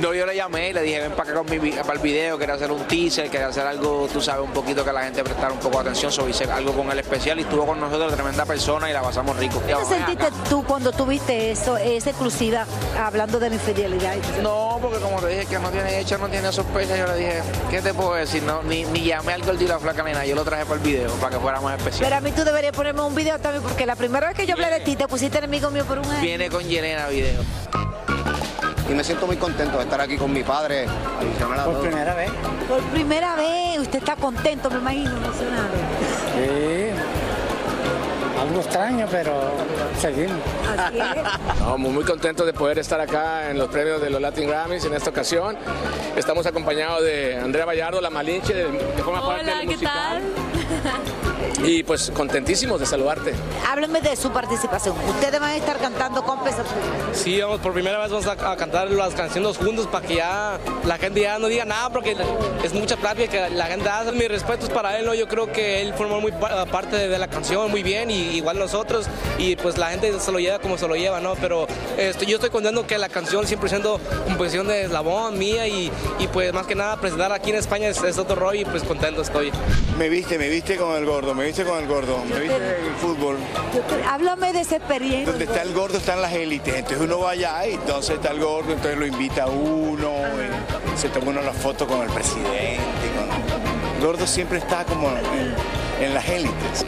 No, 0.00 0.14
yo 0.14 0.24
le 0.26 0.36
llamé 0.36 0.70
y 0.70 0.72
le 0.72 0.82
dije, 0.82 1.00
ven 1.00 1.12
para 1.12 1.30
acá 1.30 1.42
con 1.42 1.50
mi, 1.50 1.70
para 1.72 1.92
el 1.92 1.98
video, 1.98 2.38
quería 2.38 2.54
hacer 2.54 2.70
un 2.70 2.82
teaser, 2.84 3.30
quería 3.30 3.48
hacer 3.48 3.66
algo, 3.66 4.08
tú 4.12 4.20
sabes, 4.20 4.44
un 4.44 4.52
poquito 4.52 4.84
que 4.84 4.92
la 4.92 5.02
gente 5.02 5.22
prestara 5.22 5.52
un 5.52 5.58
poco 5.58 5.76
de 5.76 5.82
atención, 5.82 6.10
sobre 6.10 6.30
hice 6.30 6.44
algo 6.44 6.72
con 6.72 6.90
el 6.90 6.98
especial 6.98 7.38
y 7.38 7.42
estuvo 7.42 7.66
con 7.66 7.80
nosotros, 7.80 8.12
tremenda 8.14 8.44
persona 8.46 8.88
y 8.88 8.92
la 8.92 9.02
pasamos 9.02 9.36
rico. 9.36 9.62
¿Qué 9.66 9.74
te 9.74 9.84
sentiste 9.84 10.26
tú 10.48 10.64
cuando 10.64 10.92
tuviste 10.92 11.50
eso, 11.50 11.76
esa 11.76 12.10
exclusiva, 12.10 12.66
hablando 12.98 13.38
de 13.38 13.50
la 13.50 13.54
infidelidad? 13.56 14.16
y 14.16 14.20
todo 14.20 14.32
eso? 14.32 14.42
No, 14.42 14.78
porque 14.80 14.98
como 14.98 15.20
te 15.20 15.28
dije 15.28 15.46
que 15.46 15.58
no 15.58 15.70
tiene 15.70 16.00
hecha, 16.00 16.16
no 16.18 16.28
tiene 16.28 16.48
sospecha, 16.70 16.96
yo 16.96 17.06
le 17.06 17.16
dije, 17.16 17.42
¿qué 17.70 17.82
te 17.82 17.92
puedo 17.94 18.14
decir? 18.14 18.42
No, 18.42 18.62
ni, 18.62 18.84
ni 18.84 19.04
llamé 19.04 19.32
al 19.32 19.42
gordito 19.42 19.64
y 19.64 19.68
la 19.68 19.78
flaca 19.78 20.02
ni 20.02 20.12
nada, 20.12 20.24
yo 20.24 20.34
lo 20.34 20.44
traje 20.44 20.64
para 20.64 20.76
el 20.76 20.80
video, 20.80 21.10
para 21.14 21.36
que 21.36 21.40
fuera 21.42 21.60
más 21.60 21.78
especial. 21.78 22.04
Pero 22.04 22.16
a 22.16 22.20
mí 22.20 22.32
tú 22.32 22.44
deberías 22.44 22.72
ponerme 22.72 23.02
un 23.02 23.14
video 23.14 23.38
también, 23.38 23.62
porque 23.62 23.86
la 23.86 23.96
primera 23.96 24.28
vez 24.28 24.36
que 24.36 24.46
yo 24.46 24.54
hablé 24.54 24.70
de 24.70 24.80
ti, 24.80 24.96
te 24.96 25.08
pusiste 25.08 25.38
enemigo 25.38 25.70
mío 25.70 25.84
por 25.84 25.98
un 25.98 26.06
año. 26.06 26.20
Viene 26.20 26.48
con 26.48 26.62
Yelena 26.62 27.08
video. 27.08 27.42
Y 28.88 28.92
me 28.92 29.04
siento 29.04 29.26
muy 29.26 29.36
contento 29.36 29.76
de 29.78 29.84
estar 29.84 30.00
aquí 30.00 30.16
con 30.16 30.32
mi 30.32 30.42
padre. 30.42 30.86
A 30.86 31.64
Por 31.64 31.74
todo. 31.74 31.82
primera 31.82 32.14
vez. 32.14 32.30
Por 32.68 32.80
primera 32.90 33.36
vez, 33.36 33.78
usted 33.78 33.98
está 34.00 34.16
contento, 34.16 34.68
me 34.68 34.78
imagino, 34.78 35.16
emocionado. 35.16 35.68
Sí, 36.34 36.89
algo 38.40 38.60
extraño, 38.60 39.06
pero 39.10 39.32
seguimos. 39.98 40.38
No, 41.60 41.76
muy, 41.78 41.90
muy 41.90 42.04
contento 42.04 42.44
de 42.44 42.52
poder 42.52 42.78
estar 42.78 43.00
acá 43.00 43.50
en 43.50 43.58
los 43.58 43.68
premios 43.68 44.00
de 44.00 44.10
los 44.10 44.20
Latin 44.20 44.48
Grammys 44.48 44.84
en 44.84 44.94
esta 44.94 45.10
ocasión. 45.10 45.56
Estamos 46.16 46.46
acompañados 46.46 47.02
de 47.02 47.36
Andrea 47.36 47.64
Vallardo, 47.66 48.00
la 48.00 48.10
Malinche, 48.10 48.54
de- 48.54 48.78
que 48.96 49.02
forma 49.02 49.24
parte 49.26 49.42
Hola, 49.44 49.52
del 49.58 49.60
¿qué 49.68 49.74
musical. 49.74 50.22
Y 51.64 51.82
pues 51.82 52.10
contentísimos 52.14 52.80
de 52.80 52.86
saludarte. 52.86 53.34
Háblenme 53.70 54.00
de 54.00 54.16
su 54.16 54.30
participación. 54.30 54.96
Ustedes 55.08 55.38
van 55.40 55.50
a 55.50 55.56
estar 55.56 55.76
cantando 55.78 56.22
con 56.24 56.42
peso. 56.42 56.62
Sí, 57.12 57.40
vamos, 57.40 57.60
por 57.60 57.72
primera 57.72 57.98
vez 57.98 58.10
vamos 58.10 58.26
a, 58.26 58.52
a 58.52 58.56
cantar 58.56 58.90
las 58.90 59.14
canciones 59.14 59.56
juntos 59.58 59.86
para 59.86 60.06
que 60.06 60.16
ya 60.16 60.58
la 60.86 60.96
gente 60.98 61.20
ya 61.20 61.38
no 61.38 61.48
diga 61.48 61.64
nada, 61.64 61.90
porque 61.90 62.16
es 62.64 62.72
mucha 62.72 62.96
plática 62.96 63.30
que 63.48 63.54
la 63.54 63.66
gente 63.66 63.88
hace. 63.88 64.12
Mis 64.12 64.28
respetos 64.28 64.70
para 64.70 64.98
él, 64.98 65.04
¿no? 65.06 65.14
Yo 65.14 65.28
creo 65.28 65.52
que 65.52 65.82
él 65.82 65.92
formó 65.94 66.20
muy 66.20 66.32
pa- 66.32 66.64
parte 66.66 67.08
de 67.08 67.18
la 67.18 67.28
canción 67.28 67.70
muy 67.70 67.82
bien, 67.82 68.10
y 68.10 68.36
igual 68.36 68.58
nosotros, 68.58 69.06
y 69.38 69.56
pues 69.56 69.76
la 69.76 69.90
gente 69.90 70.18
se 70.18 70.32
lo 70.32 70.38
lleva 70.38 70.58
como 70.60 70.78
se 70.78 70.88
lo 70.88 70.96
lleva, 70.96 71.20
¿no? 71.20 71.34
Pero 71.36 71.66
este, 71.98 72.26
yo 72.26 72.36
estoy 72.36 72.50
contento 72.50 72.86
que 72.86 72.96
la 72.98 73.08
canción 73.08 73.46
siempre 73.46 73.68
siendo 73.68 74.00
composición 74.24 74.66
de 74.68 74.84
Eslabón, 74.84 75.38
mía, 75.38 75.66
y, 75.68 75.90
y 76.18 76.26
pues 76.28 76.52
más 76.52 76.66
que 76.66 76.74
nada 76.74 76.96
presentar 77.00 77.32
aquí 77.32 77.50
en 77.50 77.56
España 77.56 77.88
es, 77.88 78.02
es 78.02 78.18
otro 78.18 78.36
rollo, 78.36 78.60
y 78.62 78.64
pues 78.64 78.82
contento 78.82 79.22
estoy. 79.22 79.52
Me 79.98 80.08
viste, 80.08 80.38
me 80.38 80.48
viste 80.48 80.76
con 80.76 80.96
el 80.96 81.04
gordo, 81.04 81.34
me 81.34 81.44
viste 81.44 81.49
con 81.66 81.78
el 81.78 81.86
gordo, 81.88 82.18
me 82.24 82.38
viste 82.40 82.56
en 82.56 82.62
el 82.62 82.94
fútbol. 83.00 83.36
Háblame 84.08 84.52
de 84.52 84.60
esa 84.60 84.76
experiencia. 84.76 85.26
Donde 85.26 85.44
está 85.44 85.62
el 85.62 85.72
gordo 85.74 85.98
están 85.98 86.22
las 86.22 86.32
élites, 86.32 86.74
entonces 86.74 87.00
uno 87.00 87.18
va 87.20 87.30
allá 87.32 87.66
y 87.66 87.74
entonces 87.74 88.16
está 88.16 88.30
el 88.30 88.38
gordo, 88.40 88.72
entonces 88.72 88.96
lo 88.98 89.06
invita 89.06 89.44
a 89.44 89.48
uno, 89.48 90.12
y 90.94 90.98
se 90.98 91.08
toma 91.08 91.30
uno 91.30 91.42
la 91.42 91.52
foto 91.52 91.86
con 91.86 92.02
el 92.02 92.08
presidente. 92.10 92.80
con- 93.16 93.96
El 94.00 94.06
gordo 94.06 94.26
siempre 94.26 94.58
está 94.58 94.84
como 94.84 95.08
en, 95.10 96.04
en 96.04 96.14
las 96.14 96.28
élites. 96.28 96.86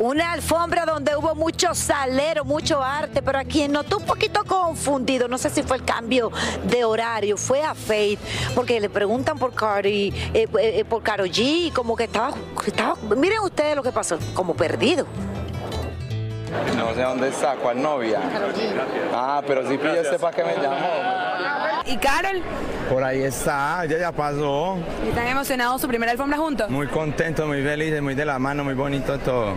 Una 0.00 0.32
alfombra 0.32 0.84
donde 0.84 1.14
hubo 1.16 1.34
mucho 1.34 1.74
salero, 1.74 2.44
mucho 2.44 2.82
arte, 2.82 3.22
pero 3.22 3.38
a 3.38 3.44
quien 3.44 3.72
notó 3.72 3.98
un 3.98 4.04
poquito 4.04 4.42
confundido, 4.44 5.28
no 5.28 5.38
sé 5.38 5.50
si 5.50 5.62
fue 5.62 5.76
el 5.76 5.84
cambio 5.84 6.30
de 6.64 6.84
horario, 6.84 7.36
fue 7.36 7.62
a 7.62 7.74
Faith, 7.74 8.18
porque 8.54 8.80
le 8.80 8.88
preguntan 8.88 9.38
por 9.38 9.54
Cardi, 9.54 10.12
eh, 10.32 10.48
eh, 10.58 10.84
por 10.88 11.02
Karol 11.02 11.28
G, 11.28 11.66
y 11.66 11.70
como 11.70 11.94
que 11.94 12.04
estaba, 12.04 12.32
estaba, 12.66 12.96
miren 13.16 13.40
ustedes 13.40 13.76
lo 13.76 13.82
que 13.82 13.92
pasó, 13.92 14.18
como 14.34 14.54
perdido. 14.54 15.06
No 16.76 16.94
sé 16.94 17.02
dónde 17.02 17.28
está, 17.28 17.54
cuál 17.56 17.80
novia. 17.80 18.20
Ah, 19.14 19.42
pero 19.46 19.66
si 19.68 19.78
pillo 19.78 19.94
este 19.94 20.18
para 20.18 20.36
que 20.36 20.44
me 20.44 20.54
llamó. 20.54 20.76
¿Y 21.86 21.96
Carol? 21.96 22.42
Por 22.90 23.02
ahí 23.02 23.22
está, 23.22 23.84
ya 23.86 23.98
ya 23.98 24.12
pasó. 24.12 24.76
¿Están 25.08 25.28
emocionados 25.28 25.80
su 25.80 25.88
primera 25.88 26.12
alfombra 26.12 26.36
juntos? 26.38 26.68
Muy 26.68 26.86
contento, 26.88 27.46
muy 27.46 27.62
feliz, 27.62 28.00
muy 28.02 28.14
de 28.14 28.24
la 28.24 28.38
mano, 28.38 28.64
muy 28.64 28.74
bonito 28.74 29.18
todo. 29.18 29.54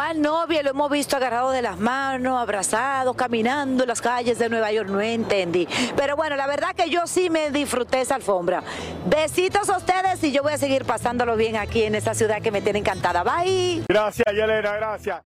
¿Cuál 0.00 0.22
novia 0.22 0.62
lo 0.62 0.70
hemos 0.70 0.90
visto 0.90 1.16
agarrado 1.16 1.50
de 1.50 1.60
las 1.60 1.78
manos, 1.78 2.40
abrazados, 2.40 3.14
caminando 3.14 3.82
en 3.82 3.88
las 3.90 4.00
calles 4.00 4.38
de 4.38 4.48
Nueva 4.48 4.72
York? 4.72 4.88
No 4.88 4.98
entendí. 4.98 5.68
Pero 5.94 6.16
bueno, 6.16 6.36
la 6.36 6.46
verdad 6.46 6.74
que 6.74 6.88
yo 6.88 7.06
sí 7.06 7.28
me 7.28 7.50
disfruté 7.50 8.00
esa 8.00 8.14
alfombra. 8.14 8.62
Besitos 9.04 9.68
a 9.68 9.76
ustedes 9.76 10.24
y 10.24 10.32
yo 10.32 10.42
voy 10.42 10.54
a 10.54 10.58
seguir 10.58 10.86
pasándolo 10.86 11.36
bien 11.36 11.56
aquí 11.56 11.82
en 11.82 11.94
esta 11.94 12.14
ciudad 12.14 12.40
que 12.40 12.50
me 12.50 12.62
tiene 12.62 12.78
encantada. 12.78 13.22
Bye. 13.22 13.84
Gracias, 13.90 14.24
Yelena, 14.32 14.74
gracias. 14.76 15.29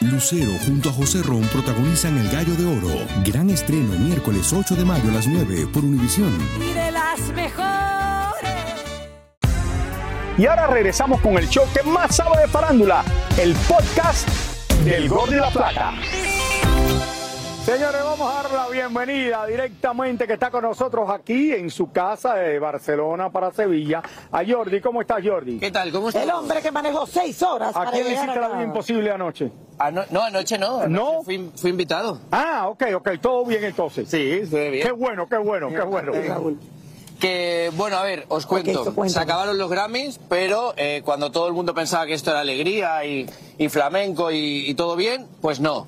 Lucero 0.00 0.52
junto 0.64 0.90
a 0.90 0.92
José 0.92 1.22
Ron 1.24 1.42
protagonizan 1.48 2.16
El 2.18 2.30
Gallo 2.30 2.54
de 2.54 2.66
Oro. 2.66 3.04
Gran 3.24 3.50
estreno 3.50 3.98
miércoles 3.98 4.52
8 4.52 4.76
de 4.76 4.84
mayo 4.84 5.10
a 5.10 5.14
las 5.14 5.26
9 5.26 5.66
por 5.72 5.84
Univisión. 5.84 6.32
Y 6.56 6.72
de 6.72 6.92
las 6.92 7.20
mejores. 7.34 8.50
Y 10.38 10.46
ahora 10.46 10.68
regresamos 10.68 11.20
con 11.20 11.36
el 11.36 11.48
show 11.48 11.64
que 11.74 11.82
más 11.82 12.14
sabe 12.14 12.42
de 12.42 12.46
farándula, 12.46 13.04
el 13.38 13.54
podcast 13.68 14.28
del 14.84 15.08
Gol 15.08 15.30
de 15.30 15.36
la 15.38 15.50
Plata. 15.50 15.92
Señores, 17.68 18.02
vamos 18.02 18.32
a 18.32 18.42
dar 18.42 18.50
la 18.50 18.68
bienvenida 18.70 19.44
directamente 19.44 20.26
que 20.26 20.32
está 20.32 20.50
con 20.50 20.62
nosotros 20.62 21.10
aquí 21.10 21.52
en 21.52 21.68
su 21.70 21.92
casa 21.92 22.32
de 22.36 22.58
Barcelona 22.58 23.28
para 23.28 23.52
Sevilla 23.52 24.02
a 24.32 24.42
Jordi. 24.42 24.80
¿Cómo 24.80 25.02
estás, 25.02 25.18
Jordi? 25.22 25.58
¿Qué 25.58 25.70
tal? 25.70 25.92
¿Cómo 25.92 26.08
estás? 26.08 26.22
El 26.22 26.30
hombre 26.30 26.62
que 26.62 26.72
manejó 26.72 27.06
seis 27.06 27.42
horas 27.42 27.76
¿A 27.76 27.80
para 27.80 27.90
quién 27.90 28.04
le 28.06 28.14
hiciste 28.14 28.40
la 28.40 28.48
vida 28.48 28.62
imposible 28.62 29.10
anoche? 29.10 29.52
Ano- 29.78 30.02
no, 30.10 30.22
anoche 30.22 30.56
no. 30.56 30.80
anoche 30.80 30.88
¿No? 30.88 31.22
Fui, 31.22 31.50
fui 31.56 31.68
invitado. 31.68 32.18
Ah, 32.32 32.68
ok, 32.68 32.84
ok, 32.94 33.10
todo 33.20 33.44
bien 33.44 33.62
entonces. 33.62 34.08
Sí, 34.08 34.30
estuve 34.40 34.70
bien. 34.70 34.86
Qué 34.86 34.92
bueno, 34.92 35.28
qué 35.28 35.36
bueno, 35.36 35.68
qué 35.68 35.82
bueno. 35.82 36.12
Que, 37.20 37.70
bueno, 37.76 37.98
a 37.98 38.02
ver, 38.02 38.24
os 38.28 38.46
cuento. 38.46 38.94
Se 39.08 39.20
acabaron 39.20 39.58
los 39.58 39.68
Grammys, 39.68 40.18
pero 40.30 40.72
eh, 40.78 41.02
cuando 41.04 41.30
todo 41.30 41.48
el 41.48 41.52
mundo 41.52 41.74
pensaba 41.74 42.06
que 42.06 42.14
esto 42.14 42.30
era 42.30 42.40
alegría 42.40 43.04
y, 43.04 43.28
y 43.58 43.68
flamenco 43.68 44.30
y, 44.30 44.70
y 44.70 44.74
todo 44.74 44.96
bien, 44.96 45.26
pues 45.42 45.60
no. 45.60 45.86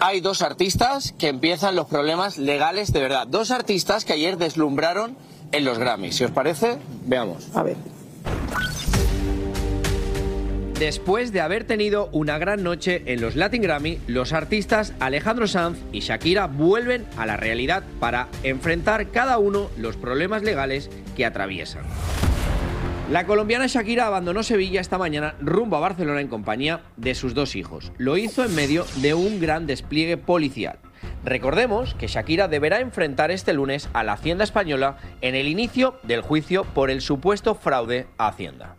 Hay 0.00 0.20
dos 0.20 0.42
artistas 0.42 1.12
que 1.18 1.28
empiezan 1.28 1.74
los 1.74 1.86
problemas 1.86 2.38
legales 2.38 2.92
de 2.92 3.00
verdad. 3.00 3.26
Dos 3.26 3.50
artistas 3.50 4.04
que 4.04 4.12
ayer 4.12 4.38
deslumbraron 4.38 5.16
en 5.50 5.64
los 5.64 5.78
Grammys. 5.78 6.14
Si 6.14 6.24
os 6.24 6.30
parece, 6.30 6.78
veamos. 7.04 7.48
A 7.54 7.64
ver. 7.64 7.76
Después 10.78 11.32
de 11.32 11.40
haber 11.40 11.64
tenido 11.64 12.08
una 12.12 12.38
gran 12.38 12.62
noche 12.62 13.02
en 13.06 13.20
los 13.20 13.34
Latin 13.34 13.62
Grammy, 13.62 13.98
los 14.06 14.32
artistas 14.32 14.92
Alejandro 15.00 15.48
Sanz 15.48 15.78
y 15.90 15.98
Shakira 15.98 16.46
vuelven 16.46 17.04
a 17.16 17.26
la 17.26 17.36
realidad 17.36 17.82
para 17.98 18.28
enfrentar 18.44 19.08
cada 19.08 19.38
uno 19.38 19.70
los 19.76 19.96
problemas 19.96 20.44
legales 20.44 20.88
que 21.16 21.26
atraviesan. 21.26 21.82
La 23.10 23.24
colombiana 23.24 23.66
Shakira 23.68 24.06
abandonó 24.06 24.42
Sevilla 24.42 24.82
esta 24.82 24.98
mañana 24.98 25.34
rumbo 25.40 25.76
a 25.76 25.80
Barcelona 25.80 26.20
en 26.20 26.28
compañía 26.28 26.82
de 26.98 27.14
sus 27.14 27.32
dos 27.32 27.56
hijos. 27.56 27.90
Lo 27.96 28.18
hizo 28.18 28.44
en 28.44 28.54
medio 28.54 28.84
de 28.96 29.14
un 29.14 29.40
gran 29.40 29.66
despliegue 29.66 30.18
policial. 30.18 30.78
Recordemos 31.24 31.94
que 31.94 32.06
Shakira 32.06 32.48
deberá 32.48 32.80
enfrentar 32.80 33.30
este 33.30 33.54
lunes 33.54 33.88
a 33.94 34.04
la 34.04 34.12
Hacienda 34.12 34.44
Española 34.44 34.98
en 35.22 35.34
el 35.34 35.48
inicio 35.48 35.98
del 36.02 36.20
juicio 36.20 36.64
por 36.64 36.90
el 36.90 37.00
supuesto 37.00 37.54
fraude 37.54 38.06
a 38.18 38.28
Hacienda. 38.28 38.76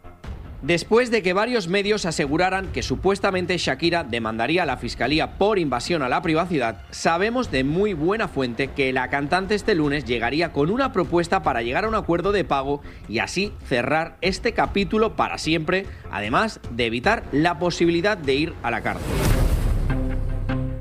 Después 0.62 1.10
de 1.10 1.24
que 1.24 1.32
varios 1.32 1.70
medios 1.70 2.06
aseguraran 2.06 2.74
que 2.74 2.84
supuestamente 2.84 3.58
Shakira 3.58 4.04
demandaría 4.04 4.64
a 4.64 4.66
la 4.66 4.76
Fiscalía 4.76 5.38
por 5.38 5.58
invasión 5.58 6.02
a 6.02 6.10
la 6.10 6.22
privacidad, 6.22 6.82
sabemos 6.92 7.50
de 7.50 7.64
muy 7.64 7.94
buena 7.94 8.28
fuente 8.28 8.68
que 8.68 8.92
la 8.92 9.10
cantante 9.10 9.56
este 9.56 9.74
lunes 9.74 10.04
llegaría 10.04 10.52
con 10.52 10.70
una 10.70 10.92
propuesta 10.92 11.44
para 11.44 11.62
llegar 11.62 11.86
a 11.86 11.88
un 11.88 11.96
acuerdo 11.96 12.34
de 12.34 12.44
pago 12.44 12.82
y 13.08 13.20
así 13.20 13.54
cerrar 13.64 14.18
este 14.20 14.52
capítulo 14.52 15.16
para 15.16 15.38
siempre, 15.38 15.86
además 16.12 16.60
de 16.72 16.88
evitar 16.88 17.24
la 17.32 17.58
posibilidad 17.58 18.18
de 18.18 18.34
ir 18.36 18.54
a 18.62 18.70
la 18.70 18.82
cárcel. 18.82 19.08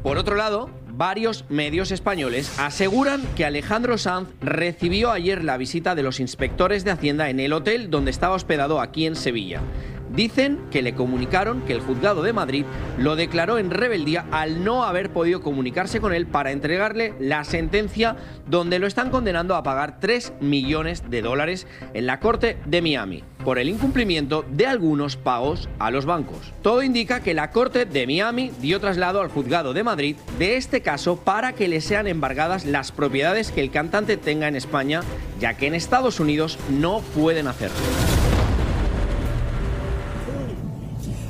Por 0.02 0.18
otro 0.18 0.34
lado, 0.34 0.70
varios 0.98 1.44
medios 1.48 1.92
españoles 1.92 2.58
aseguran 2.58 3.22
que 3.36 3.44
Alejandro 3.44 3.98
Sanz 3.98 4.30
recibió 4.40 5.12
ayer 5.12 5.44
la 5.44 5.56
visita 5.56 5.94
de 5.94 6.02
los 6.02 6.18
inspectores 6.18 6.84
de 6.84 6.90
Hacienda 6.90 7.30
en 7.30 7.38
el 7.38 7.52
hotel 7.52 7.88
donde 7.88 8.10
estaba 8.10 8.34
hospedado 8.34 8.80
aquí 8.80 9.06
en 9.06 9.14
Sevilla. 9.14 9.62
Dicen 10.14 10.58
que 10.70 10.82
le 10.82 10.94
comunicaron 10.94 11.62
que 11.62 11.72
el 11.72 11.80
juzgado 11.80 12.22
de 12.22 12.32
Madrid 12.32 12.64
lo 12.98 13.16
declaró 13.16 13.58
en 13.58 13.70
rebeldía 13.70 14.26
al 14.30 14.64
no 14.64 14.84
haber 14.84 15.10
podido 15.10 15.40
comunicarse 15.40 16.00
con 16.00 16.12
él 16.12 16.26
para 16.26 16.52
entregarle 16.52 17.14
la 17.20 17.44
sentencia 17.44 18.16
donde 18.46 18.78
lo 18.78 18.86
están 18.86 19.10
condenando 19.10 19.54
a 19.54 19.62
pagar 19.62 20.00
3 20.00 20.34
millones 20.40 21.10
de 21.10 21.22
dólares 21.22 21.66
en 21.94 22.06
la 22.06 22.20
corte 22.20 22.56
de 22.66 22.82
Miami 22.82 23.24
por 23.44 23.58
el 23.58 23.68
incumplimiento 23.68 24.44
de 24.50 24.66
algunos 24.66 25.16
pagos 25.16 25.68
a 25.78 25.90
los 25.90 26.04
bancos. 26.04 26.52
Todo 26.62 26.82
indica 26.82 27.20
que 27.20 27.34
la 27.34 27.50
corte 27.50 27.86
de 27.86 28.06
Miami 28.06 28.50
dio 28.60 28.80
traslado 28.80 29.20
al 29.20 29.28
juzgado 29.28 29.72
de 29.72 29.84
Madrid 29.84 30.16
de 30.38 30.56
este 30.56 30.80
caso 30.80 31.16
para 31.16 31.52
que 31.52 31.68
le 31.68 31.80
sean 31.80 32.06
embargadas 32.06 32.64
las 32.64 32.92
propiedades 32.92 33.50
que 33.50 33.60
el 33.60 33.70
cantante 33.70 34.16
tenga 34.16 34.48
en 34.48 34.56
España, 34.56 35.02
ya 35.40 35.54
que 35.54 35.66
en 35.66 35.74
Estados 35.74 36.20
Unidos 36.20 36.58
no 36.68 37.00
pueden 37.14 37.46
hacerlo. 37.46 37.76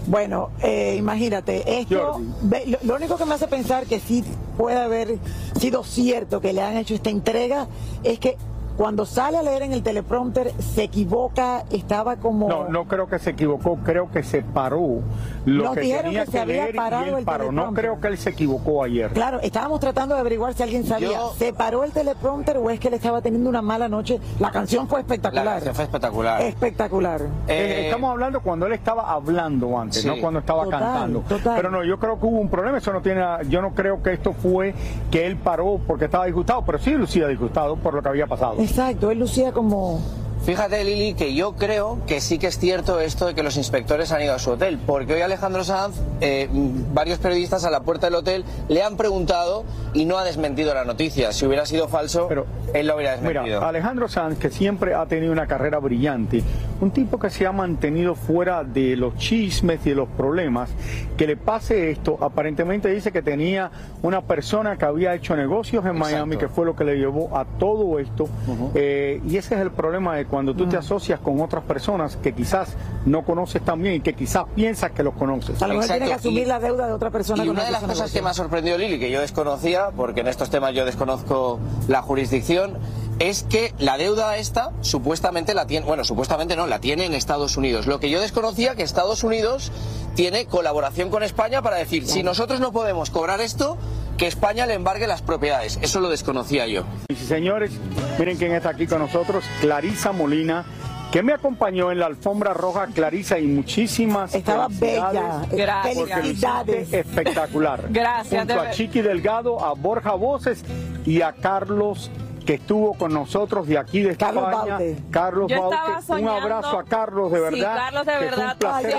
Bueno, 0.09 0.49
eh, 0.63 0.97
imagínate, 0.99 1.81
esto, 1.81 2.23
ve, 2.41 2.65
lo, 2.67 2.79
lo 2.83 2.97
único 2.97 3.19
que 3.19 3.27
me 3.27 3.35
hace 3.35 3.47
pensar 3.47 3.85
que 3.85 4.01
sí 4.01 4.25
puede 4.57 4.79
haber 4.79 5.19
sido 5.61 5.85
cierto 5.85 6.41
que 6.41 6.55
le 6.55 6.63
han 6.63 6.79
hecho 6.79 6.95
esta 6.95 7.11
entrega 7.11 7.69
es 8.03 8.19
que 8.19 8.39
cuando 8.79 9.05
sale 9.05 9.37
a 9.39 9.43
leer 9.43 9.63
en 9.63 9.73
el 9.73 9.83
teleprompter 9.83 10.53
se 10.61 10.85
equivoca, 10.85 11.65
estaba 11.71 12.15
como... 12.17 12.49
No, 12.49 12.69
no 12.69 12.85
creo 12.87 13.09
que 13.09 13.19
se 13.19 13.31
equivocó, 13.31 13.77
creo 13.85 14.09
que 14.11 14.23
se 14.23 14.43
paró 14.43 15.01
lo 15.45 15.65
Nos 15.65 15.75
que 15.75 15.81
dijeron 15.81 16.05
tenía 16.05 16.21
que 16.21 16.27
que, 16.27 16.31
se 16.33 16.39
había 16.41 16.63
leer 16.63 16.75
y 16.75 16.79
parado 16.79 17.05
él 17.07 17.15
el 17.19 17.25
paró. 17.25 17.51
No 17.51 17.75
creo 17.75 18.01
que 18.01 18.07
él 18.07 18.17
se 18.19 18.31
equivocó 18.31 18.85
ayer. 18.85 19.11
Claro, 19.11 19.41
estábamos 19.41 19.81
tratando 19.81 20.15
de 20.15 20.21
averiguar 20.21 20.55
si 20.55 20.63
alguien 20.63 20.85
sabía, 20.87 21.09
Yo- 21.19 21.33
¿se 21.37 21.53
paró 21.53 21.83
el 21.83 21.91
teleprompter 21.91 22.57
o 22.59 22.71
es 22.71 22.79
que 22.79 22.87
él 22.87 22.95
estaba 22.95 23.21
teniendo 23.21 23.51
una 23.51 23.63
mala 23.63 23.89
noche? 23.89 24.21
La 24.39 24.53
canción 24.53 24.87
fue 24.87 24.99
La 24.99 25.03
espectacular. 25.03 25.45
canción 25.55 25.75
fue 25.75 25.85
espectacular. 25.85 26.41
Espectacular. 26.43 27.21
Eh, 27.49 27.83
Estamos 27.87 28.11
hablando 28.13 28.41
cuando 28.43 28.67
él 28.67 28.75
estaba 28.75 29.11
hablando 29.11 29.77
antes, 29.77 30.03
Sí. 30.03 30.07
no 30.07 30.21
cuando 30.21 30.39
estaba 30.39 30.63
Total, 30.65 30.81
cantando. 30.81 31.21
total. 31.29 31.57
Pero 31.57 31.71
no, 31.73 31.83
yo 31.83 31.99
creo 31.99 32.21
que 32.21 32.27
hubo 32.27 32.39
un 32.39 32.49
problema. 32.49 32.79
Eso 32.79 32.93
no 32.93 33.01
tiene. 33.03 33.25
Yo 33.49 33.61
no 33.61 33.75
creo 33.75 34.05
que 34.05 34.13
esto 34.13 34.33
fue 34.35 34.73
que 35.11 35.27
él 35.27 35.37
paró 35.37 35.81
porque 35.85 36.05
estaba 36.05 36.27
disgustado, 36.27 36.63
pero 36.65 36.79
sí 36.79 36.93
lucía 36.93 37.27
disgustado 37.27 37.75
por 37.77 37.95
lo 37.95 38.03
que 38.03 38.09
había 38.09 38.27
pasado. 38.29 38.57
Exacto, 38.69 39.11
él 39.11 39.19
lucía 39.19 39.53
como... 39.53 40.01
Fíjate, 40.49 40.83
Lili, 40.83 41.13
que 41.13 41.35
yo 41.35 41.57
creo 41.57 41.99
que 42.07 42.23
sí 42.23 42.39
que 42.39 42.47
es 42.47 42.59
cierto 42.59 43.01
esto 43.01 43.27
de 43.27 43.35
que 43.35 43.43
los 43.43 43.59
inspectores 43.59 44.13
han 44.13 44.23
ido 44.23 44.33
a 44.33 44.39
su 44.39 44.53
hotel, 44.53 44.79
porque 44.87 45.13
hoy 45.13 45.21
Alejandro 45.21 45.63
Sanz, 45.63 46.01
eh, 46.23 46.49
varios 46.51 47.19
periodistas 47.19 47.67
a 47.67 47.71
la 47.71 47.81
puerta 47.81 48.07
del 48.07 48.15
hotel 48.15 48.47
le 48.71 48.83
han 48.83 48.97
preguntado 48.97 49.65
y 49.93 50.07
no 50.07 50.17
ha 50.17 50.25
desmentido 50.25 50.73
la 50.73 50.87
noticia. 50.87 51.33
Si 51.33 51.45
hubiera 51.45 51.67
sido 51.67 51.87
falso, 51.89 52.31
él 52.73 52.87
lo 52.87 52.97
hubiera 52.97 53.13
desmentido. 53.13 53.59
Mira, 53.59 53.69
Alejandro 53.69 54.09
Sanz, 54.09 54.39
que 54.39 54.49
siempre 54.49 54.95
ha 54.95 55.05
tenido 55.05 55.33
una 55.33 55.47
carrera 55.47 55.81
brillante, 55.81 56.43
un 56.81 56.93
tipo 56.93 57.19
que 57.19 57.29
se 57.29 57.47
ha 57.47 57.53
mantenido 57.53 58.15
fuera 58.15 58.65
de 58.65 58.97
los 58.97 59.17
chismes 59.17 59.81
y 59.85 59.91
de 59.91 59.97
los 59.97 60.09
problemas, 60.09 60.71
que 61.19 61.27
le 61.27 61.37
pase 61.37 61.91
esto, 61.91 62.17
aparentemente 62.23 62.89
dice 62.89 63.13
que 63.13 63.21
tenía 63.21 63.71
una 64.01 64.23
persona 64.23 64.79
que 64.79 64.87
había 64.87 65.15
hecho 65.15 65.37
negocios 65.37 65.85
en 65.85 65.99
Miami, 65.99 66.39
que 66.39 66.49
fue 66.49 66.65
lo 66.65 66.75
que 66.75 66.85
le 66.85 66.97
llevó 66.97 67.37
a 67.37 67.45
todo 67.45 67.99
esto, 67.99 68.31
eh, 68.75 69.21
y 69.29 69.37
ese 69.37 69.55
es 69.55 69.61
el 69.61 69.73
problema 69.73 70.17
de 70.17 70.25
cuando 70.25 70.38
tú 70.55 70.67
te 70.67 70.77
asocias 70.77 71.21
con 71.21 71.41
otras 71.41 71.65
personas 71.65 72.17
que 72.17 72.33
quizás 72.35 72.69
no 73.07 73.23
conoces 73.25 73.63
tan 73.63 73.81
bien 73.83 73.95
y 73.97 74.01
que 74.01 74.15
quizás 74.15 74.45
piensas 74.55 74.91
que 74.93 75.03
los 75.03 75.15
conoces. 75.15 75.61
A 75.63 75.67
lo 75.69 75.75
mejor 75.75 75.87
tiene 75.89 76.07
que 76.07 76.15
asumir 76.15 76.43
y- 76.43 76.47
la 76.47 76.59
deuda 76.61 76.87
de 76.87 76.93
otra 76.93 77.11
persona. 77.11 77.43
Y 77.45 77.47
con 77.47 77.57
una 77.57 77.65
de 77.65 77.71
las 77.73 77.83
cosas 77.83 78.11
que 78.11 78.23
me 78.23 78.31
ha 78.31 78.35
sorprendido 78.35 78.79
Lili, 78.79 78.99
que 78.99 79.11
yo 79.11 79.21
desconocía, 79.21 79.91
porque 79.97 80.21
en 80.21 80.29
estos 80.29 80.51
temas 80.51 80.75
yo 80.75 80.85
desconozco 80.85 81.59
la 81.89 82.03
jurisdicción, 82.03 82.77
es 83.19 83.43
que 83.43 83.75
la 83.79 83.99
deuda 83.99 84.37
esta 84.37 84.71
supuestamente 84.81 85.53
la 85.55 85.67
tiene, 85.67 85.85
bueno, 85.87 86.05
supuestamente 86.05 86.55
no, 86.55 86.67
la 86.67 86.79
tiene 86.79 87.05
en 87.05 87.15
Estados 87.15 87.57
Unidos. 87.57 87.87
Lo 87.87 87.99
que 87.99 88.11
yo 88.11 88.21
desconocía 88.21 88.77
que 88.77 88.85
Estados 88.85 89.25
Unidos 89.25 89.73
tiene 90.15 90.47
colaboración 90.47 91.11
con 91.11 91.23
España 91.23 91.61
para 91.63 91.77
decir, 91.77 92.07
si 92.07 92.23
nosotros 92.23 92.61
no 92.61 92.71
podemos 92.73 93.11
cobrar 93.11 93.41
esto, 93.41 93.77
que 94.19 94.27
España 94.27 94.67
le 94.67 94.75
embargue 94.75 95.07
las 95.07 95.23
propiedades. 95.23 95.79
Eso 95.81 96.01
lo 96.01 96.11
desconocía 96.11 96.67
yo. 96.67 96.85
Y 97.09 97.15
señores, 97.15 97.71
miren 98.19 98.37
quién 98.37 98.53
está 98.53 98.71
aquí 98.71 98.87
con 98.87 98.99
nosotros, 98.99 99.45
Clarisa 99.61 100.11
Molina, 100.11 100.65
que 101.13 101.23
me 101.23 101.33
acompañó 101.33 101.93
en 101.93 102.01
la 102.01 102.07
alfombra 102.07 102.53
roja, 102.53 102.89
Clarisa, 102.89 103.39
y 103.39 103.47
muchísimas 103.47 104.35
Estaba 104.35 104.67
bella. 104.69 105.47
Gracias. 105.51 106.93
Espectacular. 106.93 107.85
Gracias, 107.89 108.41
Junto 108.41 108.61
a 108.61 108.71
Chiqui 108.71 109.01
Delgado, 109.01 109.65
a 109.65 109.73
Borja 109.73 110.13
Voces 110.13 110.65
y 111.07 111.23
a 111.23 111.33
Carlos 111.33 112.11
que 112.49 112.55
estuvo 112.55 112.95
con 112.95 113.13
nosotros 113.13 113.67
de 113.67 113.77
aquí 113.77 114.01
de 114.01 114.17
Carlos 114.17 114.45
España. 114.49 114.71
Baute. 114.79 114.97
Carlos 115.11 115.51
Yo 115.51 115.61
Baute, 115.69 116.13
un 116.23 116.29
abrazo 116.31 116.79
a 116.79 116.85
Carlos, 116.85 117.31
de 117.31 117.41
verdad. 117.41 117.59
Sí, 117.59 117.63
Carlos, 117.63 118.07
de 118.07 118.13
que 118.15 118.19
verdad. 118.21 118.57
con 118.59 118.87
él. 118.87 118.93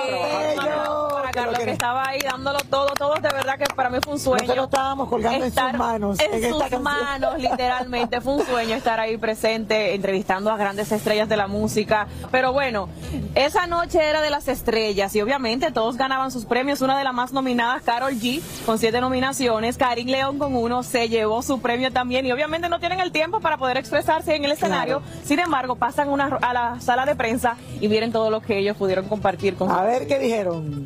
hermano, 0.52 1.08
para 1.12 1.28
que 1.30 1.34
Carlos 1.34 1.54
lo 1.54 1.60
que 1.60 1.66
que- 1.66 1.72
estaba 1.72 2.08
ahí 2.10 2.20
dándolo 2.20 2.60
todo, 2.70 2.88
todo 2.94 3.16
de 3.16 3.22
verdad 3.22 3.58
que 3.58 3.66
para 3.74 3.90
mí 3.90 3.98
fue 4.04 4.14
un 4.14 4.20
sueño. 4.20 4.44
Nosotros 4.44 4.66
estábamos 4.66 5.10
colgando 5.10 5.38
en 5.38 5.42
sus 5.42 5.48
Estar 5.50 5.78
manos, 5.80 6.20
En 6.20 6.48
sus 6.54 6.80
manos, 6.80 7.40
literalmente. 7.40 8.22
Fue 8.22 8.36
un 8.36 8.46
sueño 8.46 8.76
estar 8.76 9.00
ahí 9.00 9.18
presente, 9.18 9.96
entrevistando 9.96 10.52
a 10.52 10.56
grandes 10.58 10.92
estrellas 10.92 11.28
de 11.28 11.36
la 11.38 11.48
música. 11.48 12.06
Pero 12.30 12.54
bueno, 12.54 12.88
esa 13.34 13.66
noche 13.66 14.00
era 14.08 14.22
de 14.22 14.30
las 14.30 14.48
estrellas 14.48 15.16
y 15.16 15.22
obviamente 15.24 15.72
todos 15.72 15.98
ganaban 15.98 16.30
sus 16.30 16.46
premios. 16.46 16.82
Una 16.82 17.00
de 17.00 17.04
las 17.04 17.16
más 17.16 17.34
nominadas, 17.34 17.82
Carol 17.82 18.14
G, 18.14 18.44
con 18.68 18.78
siete 18.78 19.02
nominaciones. 19.02 19.76
Karim 19.76 20.08
León 20.08 20.38
con 20.38 20.56
uno, 20.56 20.84
se 20.84 21.10
llevó 21.10 21.42
su 21.42 21.60
premio 21.60 21.92
también. 21.92 22.28
Y 22.28 22.32
obviamente 22.32 22.70
no 22.70 22.80
tienen 22.80 23.00
el 23.00 23.12
tiempo 23.12 23.39
para 23.42 23.58
poder 23.58 23.78
expresarse 23.78 24.36
en 24.36 24.46
el 24.46 24.52
escenario. 24.52 25.02
Sin 25.24 25.40
embargo, 25.40 25.76
pasan 25.76 26.10
una- 26.10 26.38
a 26.42 26.54
la 26.54 26.80
sala 26.82 27.06
de 27.06 27.16
prensa 27.16 27.56
y 27.80 27.88
miren 27.88 28.12
todo 28.12 28.30
lo 28.30 28.42
que 28.42 28.58
ellos 28.58 28.76
pudieron 28.78 29.08
compartir 29.08 29.56
con 29.56 29.72
A 29.72 29.84
ver 29.84 30.08
qué 30.08 30.20
dijeron. 30.20 30.86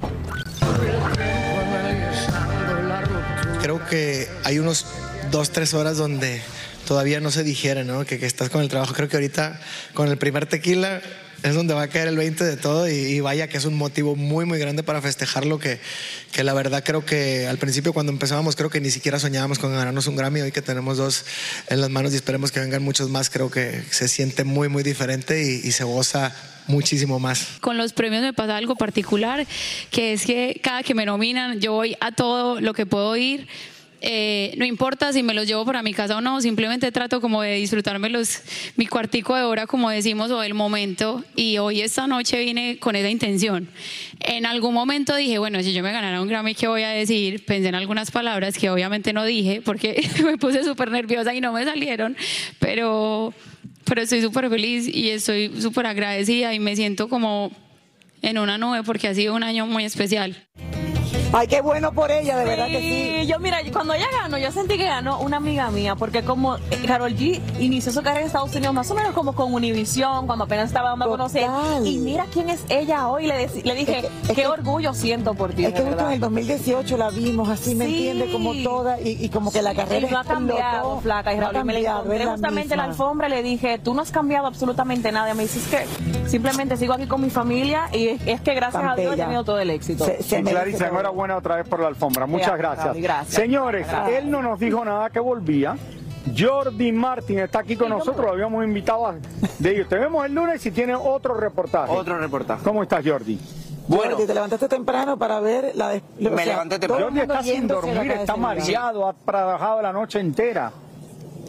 Creo 3.62 3.86
que 3.88 4.28
hay 4.44 4.60
unos 4.60 4.86
dos, 5.32 5.52
tres 5.52 5.74
horas 5.74 5.98
donde 5.98 6.42
todavía 6.88 7.20
no 7.22 7.32
se 7.32 7.44
digiere, 7.44 7.86
¿no? 7.86 8.04
Que, 8.06 8.20
que 8.20 8.26
estás 8.26 8.50
con 8.50 8.62
el 8.62 8.68
trabajo. 8.70 8.94
Creo 8.94 9.08
que 9.08 9.16
ahorita 9.16 9.60
con 9.94 10.10
el 10.10 10.18
primer 10.18 10.46
tequila 10.48 11.02
es 11.44 11.56
donde 11.56 11.74
va 11.74 11.84
a 11.84 11.88
caer 11.90 12.08
el 12.08 12.18
20 12.18 12.44
de 12.44 12.58
todo 12.58 12.90
y, 12.90 12.94
y 12.94 13.20
vaya 13.20 13.48
que 13.48 13.58
es 13.58 13.66
un 13.66 13.76
motivo 13.76 14.16
muy, 14.16 14.46
muy 14.46 14.60
grande 14.60 14.82
para 14.82 15.02
festejarlo 15.02 15.60
que, 15.60 15.80
que 16.32 16.44
la 16.44 16.54
verdad 16.54 16.84
creo 16.86 17.06
que 17.06 17.48
al 17.48 17.58
principio 17.58 17.94
cuando 17.94 18.12
empezábamos 18.12 18.56
creo 18.56 18.70
que 18.70 18.80
ni 18.80 18.90
siquiera 18.90 19.20
soñábamos 19.20 19.60
con 19.60 19.72
ganarnos 19.72 20.08
un 20.08 20.16
Grammy. 20.16 20.42
Hoy 20.42 20.52
que 20.52 20.62
tenemos 20.62 20.98
dos 20.98 21.26
en 21.68 21.82
las 21.82 21.90
manos 21.90 22.14
y 22.14 22.16
esperemos 22.16 22.52
que 22.52 22.60
vengan 22.60 22.82
muchos 22.82 23.10
más, 23.10 23.30
creo 23.30 23.52
que 23.52 23.84
se 23.92 24.08
siente 24.08 24.44
muy, 24.44 24.70
muy 24.70 24.84
diferente 24.84 25.44
y, 25.44 25.68
y 25.68 25.72
se 25.74 25.84
goza 25.84 26.34
muchísimo 26.68 27.20
más. 27.20 27.48
Con 27.60 27.78
los 27.78 27.94
premios 27.94 28.22
me 28.22 28.34
pasa 28.34 28.58
algo 28.58 28.76
particular, 28.76 29.46
que 29.92 30.14
es 30.14 30.26
que 30.26 30.60
cada 30.64 30.84
que 30.84 30.96
me 30.96 31.06
nominan 31.06 31.60
yo 31.60 31.74
voy 31.74 31.98
a 32.00 32.12
todo 32.12 32.62
lo 32.62 32.74
que 32.74 32.86
puedo 32.86 33.16
ir. 33.18 33.48
Eh, 34.06 34.54
no 34.58 34.66
importa 34.66 35.14
si 35.14 35.24
me 35.24 35.34
los 35.34 35.48
llevo 35.48 35.64
para 35.64 35.82
mi 35.82 35.94
casa 35.94 36.18
o 36.18 36.22
no, 36.22 36.42
simplemente 36.42 36.92
trato 36.92 37.22
como 37.22 37.42
de 37.42 37.56
disfrutarme 37.56 38.12
mi 38.76 38.86
cuartico 38.86 39.34
de 39.34 39.44
hora, 39.44 39.66
como 39.66 39.90
decimos, 39.90 40.30
o 40.30 40.44
el 40.44 40.54
momento. 40.54 41.24
Y 41.38 41.58
hoy 41.58 41.80
esta 41.80 42.06
noche 42.06 42.44
vine 42.44 42.80
con 42.80 42.98
esa 42.98 43.10
intención. 43.10 43.70
En 44.20 44.46
algún 44.46 44.74
momento 44.74 45.16
dije, 45.16 45.38
bueno, 45.38 45.64
si 45.64 45.72
yo 45.72 45.82
me 45.84 45.94
ganara 45.94 46.22
un 46.22 46.28
Grammy, 46.28 46.54
¿qué 46.54 46.68
voy 46.68 46.84
a 46.84 46.90
decir? 46.90 47.46
Pensé 47.46 47.70
en 47.70 47.76
algunas 47.76 48.12
palabras 48.12 48.58
que 48.58 48.70
obviamente 48.70 49.14
no 49.14 49.24
dije 49.24 49.62
porque 49.62 50.06
me 50.26 50.38
puse 50.38 50.66
súper 50.66 50.92
nerviosa 50.92 51.34
y 51.34 51.40
no 51.40 51.54
me 51.54 51.64
salieron, 51.64 52.18
pero, 52.60 53.34
pero 53.86 54.02
estoy 54.02 54.22
súper 54.22 54.50
feliz 54.50 54.86
y 54.86 55.12
estoy 55.12 55.62
súper 55.62 55.86
agradecida 55.86 56.54
y 56.54 56.60
me 56.60 56.76
siento 56.76 57.08
como 57.08 57.54
en 58.22 58.38
una 58.38 58.58
nube 58.58 58.84
porque 58.84 59.08
ha 59.08 59.16
sido 59.16 59.34
un 59.34 59.44
año 59.44 59.66
muy 59.66 59.86
especial. 59.86 60.36
Ay, 61.36 61.48
qué 61.48 61.62
bueno 61.62 61.92
por 61.94 62.12
ella, 62.12 62.38
de 62.38 62.46
verdad 62.46 62.68
que 62.68 62.80
sí. 62.80 63.28
Yo, 63.28 63.40
mira, 63.40 63.58
cuando 63.72 63.94
ella 63.96 64.06
ganó, 64.22 64.38
yo 64.38 64.52
sentí 64.52 64.78
que 64.78 64.86
ganó 64.86 65.20
una 65.20 65.38
amiga 65.38 65.72
mía, 65.72 65.96
porque 65.96 66.22
como 66.24 66.58
eh, 66.58 66.62
Carol 66.86 67.16
G 67.16 67.42
inició 67.60 67.92
su 67.92 68.02
carrera 68.04 68.22
en 68.22 68.28
Estados 68.28 68.54
Unidos 68.56 68.74
más 68.76 68.92
o 68.92 68.94
menos 68.96 69.14
como 69.14 69.34
con 69.34 69.52
Univision, 69.54 70.28
cuando 70.28 70.46
apenas 70.46 70.68
estaba 70.68 70.90
dando 70.92 71.06
a 71.06 71.08
conocer. 71.08 71.48
Y 71.84 71.98
mira 71.98 72.26
quién 72.32 72.50
es 72.52 72.62
ella 72.70 73.08
hoy. 73.08 73.26
Le, 73.26 73.48
le 73.64 73.74
dije, 73.76 74.08
qué 74.36 74.46
orgullo 74.46 74.94
siento 74.94 75.34
por 75.34 75.54
ti. 75.54 75.66
Es 75.66 75.74
que 75.74 75.82
justo 75.82 76.06
en 76.06 76.14
el 76.14 76.20
2018 76.20 76.98
la 76.98 77.10
vimos 77.10 77.50
así, 77.50 77.74
¿me 77.74 77.86
Sí. 77.88 78.08
entiende? 78.10 78.32
Como 78.32 78.54
toda, 78.64 79.02
y, 79.02 79.18
y 79.26 79.30
como 79.30 79.52
que 79.52 79.62
la 79.64 79.74
carrera 79.74 80.08
Y 80.08 80.12
no 80.12 80.20
ha 80.20 80.24
cambiado, 80.24 81.00
flaca. 81.02 81.34
Y 81.34 81.38
No 81.38 81.48
ha 81.48 81.52
Raúl, 81.52 81.64
y 81.64 81.66
me 81.74 81.82
la 81.82 82.04
la 82.04 82.32
justamente 82.32 82.74
en 82.74 82.78
la 82.78 82.88
misma. 82.88 83.06
alfombra 83.06 83.28
y 83.28 83.32
le 83.32 83.42
dije, 83.44 83.80
tú 83.80 83.96
no 83.96 84.04
has 84.04 84.12
cambiado 84.12 84.46
absolutamente 84.46 85.12
nada. 85.12 85.32
Y 85.32 85.36
me 85.36 85.44
dices 85.44 85.66
que 85.68 86.30
simplemente 86.30 86.78
sigo 86.78 86.94
aquí 86.94 87.08
con 87.08 87.22
mi 87.22 87.32
familia 87.32 87.90
y 87.92 88.10
es, 88.10 88.22
es 88.28 88.42
que 88.42 88.54
gracias 88.54 88.82
Tan 88.84 88.92
a 88.92 88.96
Dios 88.96 89.14
he 89.14 89.18
tenido 89.18 89.44
todo 89.44 89.60
el 89.60 89.72
éxito. 89.72 90.06
Y 90.20 90.44
Clarisa, 90.44 90.88
enhorabuena 90.90 91.23
otra 91.32 91.58
vez 91.58 91.68
por 91.68 91.80
la 91.80 91.88
alfombra. 91.88 92.26
Muchas 92.26 92.58
gracias. 92.58 92.96
Señores, 93.28 93.88
Gracias. 93.88 94.18
él 94.20 94.30
no 94.32 94.42
nos 94.42 94.60
dijo 94.60 94.84
nada 94.86 95.10
que 95.10 95.20
volvía. 95.20 95.76
Jordi 96.38 96.92
Martin 96.94 97.40
está 97.40 97.60
aquí 97.60 97.76
con 97.76 97.90
nosotros, 97.90 98.26
lo 98.26 98.32
habíamos 98.32 98.64
invitado 98.64 99.08
a, 99.08 99.16
de 99.60 99.72
ellos. 99.72 99.90
Te 99.90 99.98
vemos 99.98 100.26
el 100.26 100.34
lunes 100.34 100.66
y 100.66 100.72
tiene 100.72 100.96
otro 100.96 101.34
reportaje. 101.34 101.92
Otro 101.92 102.18
reportaje. 102.18 102.64
¿Cómo 102.64 102.82
estás, 102.82 103.04
Jordi? 103.06 103.38
Bueno. 103.88 104.12
Jordi, 104.12 104.28
te 104.28 104.34
levantaste 104.34 104.70
temprano 104.70 105.18
para 105.18 105.42
ver 105.42 105.72
la... 105.76 105.90
des- 105.90 106.02
o 106.02 106.22
Me 106.30 106.44
sea, 106.44 106.54
levanté 106.54 106.80
temprano. 106.80 107.06
Jordi 107.08 107.20
está 107.20 107.44
sin 107.44 107.68
dormir, 107.68 108.12
está 108.12 108.36
mareado, 108.38 109.10
ha 109.10 109.14
trabajado 109.14 109.82
la 109.82 109.92
noche 109.92 110.20
entera. 110.22 110.72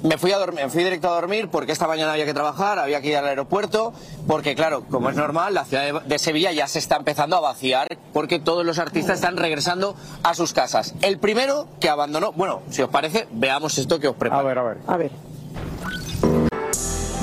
Me 0.05 0.19
fui, 0.19 0.33
a 0.33 0.39
dormir, 0.39 0.65
me 0.65 0.69
fui 0.69 0.85
directo 0.85 1.09
a 1.09 1.15
dormir 1.15 1.49
porque 1.51 1.73
esta 1.73 1.87
mañana 1.89 2.13
había 2.13 2.27
que 2.27 2.35
trabajar, 2.35 2.79
había 2.79 3.01
que 3.01 3.09
ir 3.09 3.17
al 3.17 3.27
aeropuerto, 3.27 3.95
porque 4.27 4.55
claro, 4.55 4.85
como 4.91 5.09
es 5.09 5.17
normal, 5.17 5.55
la 5.55 5.65
ciudad 5.65 5.83
de, 5.83 6.01
de 6.07 6.19
Sevilla 6.19 6.53
ya 6.53 6.69
se 6.69 6.79
está 6.79 6.97
empezando 6.97 7.37
a 7.37 7.41
vaciar 7.41 7.89
porque 8.13 8.39
todos 8.39 8.67
los 8.67 8.79
artistas 8.79 9.15
están 9.15 9.39
regresando 9.39 9.97
a 10.23 10.35
sus 10.35 10.53
casas. 10.53 10.95
El 11.01 11.19
primero 11.19 11.69
que 11.81 11.89
abandonó, 11.89 12.33
bueno, 12.33 12.61
si 12.69 12.83
os 12.83 12.91
parece, 12.91 13.27
veamos 13.33 13.79
esto 13.79 13.99
que 13.99 14.09
os 14.09 14.17
preparo. 14.17 14.43
A 14.43 14.45
ver, 14.45 14.59
a 14.59 14.63
ver. 14.63 14.79
A 14.87 14.97
ver. 14.99 15.11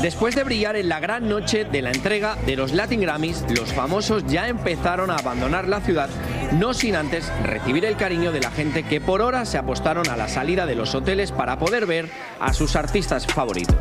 Después 0.02 0.34
de 0.34 0.44
brillar 0.44 0.76
en 0.76 0.90
la 0.90 1.00
gran 1.00 1.30
noche 1.30 1.64
de 1.64 1.84
la 1.84 1.92
entrega 1.92 2.36
de 2.48 2.56
los 2.56 2.72
Latin 2.74 3.02
Grammys, 3.02 3.46
los 3.56 3.72
famosos 3.72 4.26
ya 4.26 4.48
empezaron 4.48 5.12
a 5.12 5.18
abandonar 5.18 5.68
la 5.68 5.82
ciudad, 5.82 6.10
no 6.52 6.74
sin 6.74 6.96
antes 6.96 7.32
recibir 7.44 7.86
el 7.86 7.96
cariño 7.96 8.32
de 8.32 8.42
la 8.42 8.52
gente 8.52 8.84
que 8.84 9.02
por 9.02 9.22
horas 9.22 9.50
se 9.50 9.58
apostaron 9.58 10.10
a 10.10 10.18
la 10.18 10.28
salida 10.28 10.66
de 10.66 10.76
los 10.76 10.94
hoteles 10.96 11.32
para 11.32 11.58
poder 11.58 11.86
ver 11.86 12.10
a 12.40 12.54
sus 12.54 12.76
artistas 12.76 13.26
favoritos. 13.26 13.76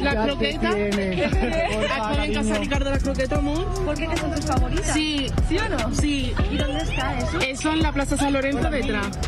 La 0.00 0.24
croqueta. 0.24 0.70
Aquí 0.70 2.24
en 2.24 2.34
casa 2.34 2.58
Ricardo 2.58 2.90
la 2.90 2.98
croqueta 2.98 3.36
amor. 3.36 3.66
¿Por 3.84 3.96
qué 3.96 4.06
que 4.06 4.16
son 4.16 4.34
tus 4.34 4.46
favoritas? 4.46 4.92
Sí. 4.92 5.26
¿Sí 5.48 5.58
o 5.58 5.68
no? 5.68 5.94
Sí. 5.94 6.34
¿Y 6.50 6.56
dónde 6.56 6.82
está 6.82 7.18
eso? 7.18 7.38
Eso 7.40 7.72
en 7.72 7.82
la 7.82 7.92
Plaza 7.92 8.16
San 8.16 8.32
Lorenzo 8.32 8.70
detrás. 8.70 9.18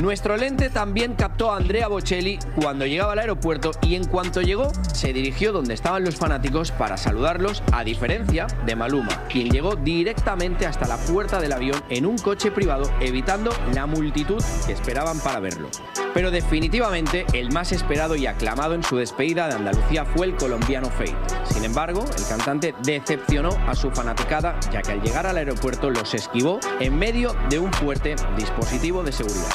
Nuestro 0.00 0.36
lente 0.36 0.70
también 0.70 1.14
captó 1.14 1.52
a 1.52 1.56
Andrea 1.56 1.88
Bocelli 1.88 2.38
cuando 2.60 2.86
llegaba 2.86 3.12
al 3.12 3.18
aeropuerto 3.18 3.72
y 3.82 3.94
en 3.94 4.04
cuanto 4.04 4.40
llegó 4.40 4.72
se 4.92 5.12
dirigió 5.12 5.52
donde 5.52 5.74
estaban 5.74 6.04
los 6.04 6.16
fanáticos 6.16 6.70
para 6.70 6.96
saludarlos, 6.96 7.62
a 7.72 7.84
diferencia 7.84 8.46
de 8.64 8.76
Maluma, 8.76 9.24
quien 9.28 9.50
llegó 9.50 9.74
directamente 9.76 10.66
hasta 10.66 10.86
la 10.86 10.96
puerta 10.96 11.40
del 11.40 11.52
avión 11.52 11.82
en 11.88 12.06
un 12.06 12.16
coche 12.18 12.50
privado 12.50 12.90
evitando 13.00 13.50
la 13.74 13.86
multitud 13.86 14.42
que 14.66 14.72
esperaban 14.72 15.18
para 15.20 15.40
verlo. 15.40 15.68
Pero 16.14 16.30
definitivamente 16.30 17.26
el 17.32 17.50
más 17.52 17.72
esperado 17.72 18.16
y 18.16 18.26
aclamado 18.26 18.61
en 18.70 18.82
su 18.84 18.96
despedida 18.96 19.48
de 19.48 19.54
Andalucía 19.54 20.04
fue 20.04 20.26
el 20.26 20.36
colombiano 20.36 20.88
Fate. 20.88 21.16
Sin 21.52 21.64
embargo, 21.64 22.04
el 22.16 22.24
cantante 22.28 22.74
decepcionó 22.84 23.50
a 23.68 23.74
su 23.74 23.90
fanaticada 23.90 24.58
ya 24.72 24.80
que 24.82 24.92
al 24.92 25.02
llegar 25.02 25.26
al 25.26 25.36
aeropuerto 25.36 25.90
los 25.90 26.14
esquivó 26.14 26.60
en 26.78 26.96
medio 26.96 27.34
de 27.50 27.58
un 27.58 27.72
fuerte 27.72 28.14
dispositivo 28.36 29.02
de 29.02 29.10
seguridad. 29.12 29.48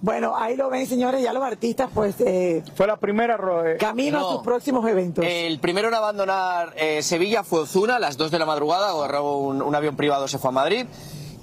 Bueno, 0.00 0.36
ahí 0.36 0.56
lo 0.56 0.68
ven, 0.68 0.84
señores, 0.88 1.22
ya 1.22 1.32
los 1.32 1.44
artistas, 1.44 1.88
pues, 1.94 2.20
eh, 2.20 2.64
Fue 2.74 2.88
la 2.88 2.96
primera 2.96 3.36
ro- 3.36 3.64
eh, 3.64 3.76
camino 3.76 4.18
a 4.18 4.32
sus 4.32 4.42
próximos 4.42 4.84
eventos. 4.88 5.24
El 5.24 5.60
primero 5.60 5.86
en 5.88 5.94
abandonar 5.94 6.72
eh, 6.76 7.02
Sevilla 7.04 7.44
fue 7.44 7.60
Ozuna 7.60 7.96
a 7.96 7.98
las 8.00 8.16
2 8.16 8.32
de 8.32 8.38
la 8.40 8.46
madrugada, 8.46 8.90
agarró 8.90 9.36
un, 9.38 9.62
un 9.62 9.74
avión 9.76 9.94
privado, 9.94 10.26
se 10.26 10.38
fue 10.38 10.48
a 10.48 10.52
Madrid. 10.52 10.86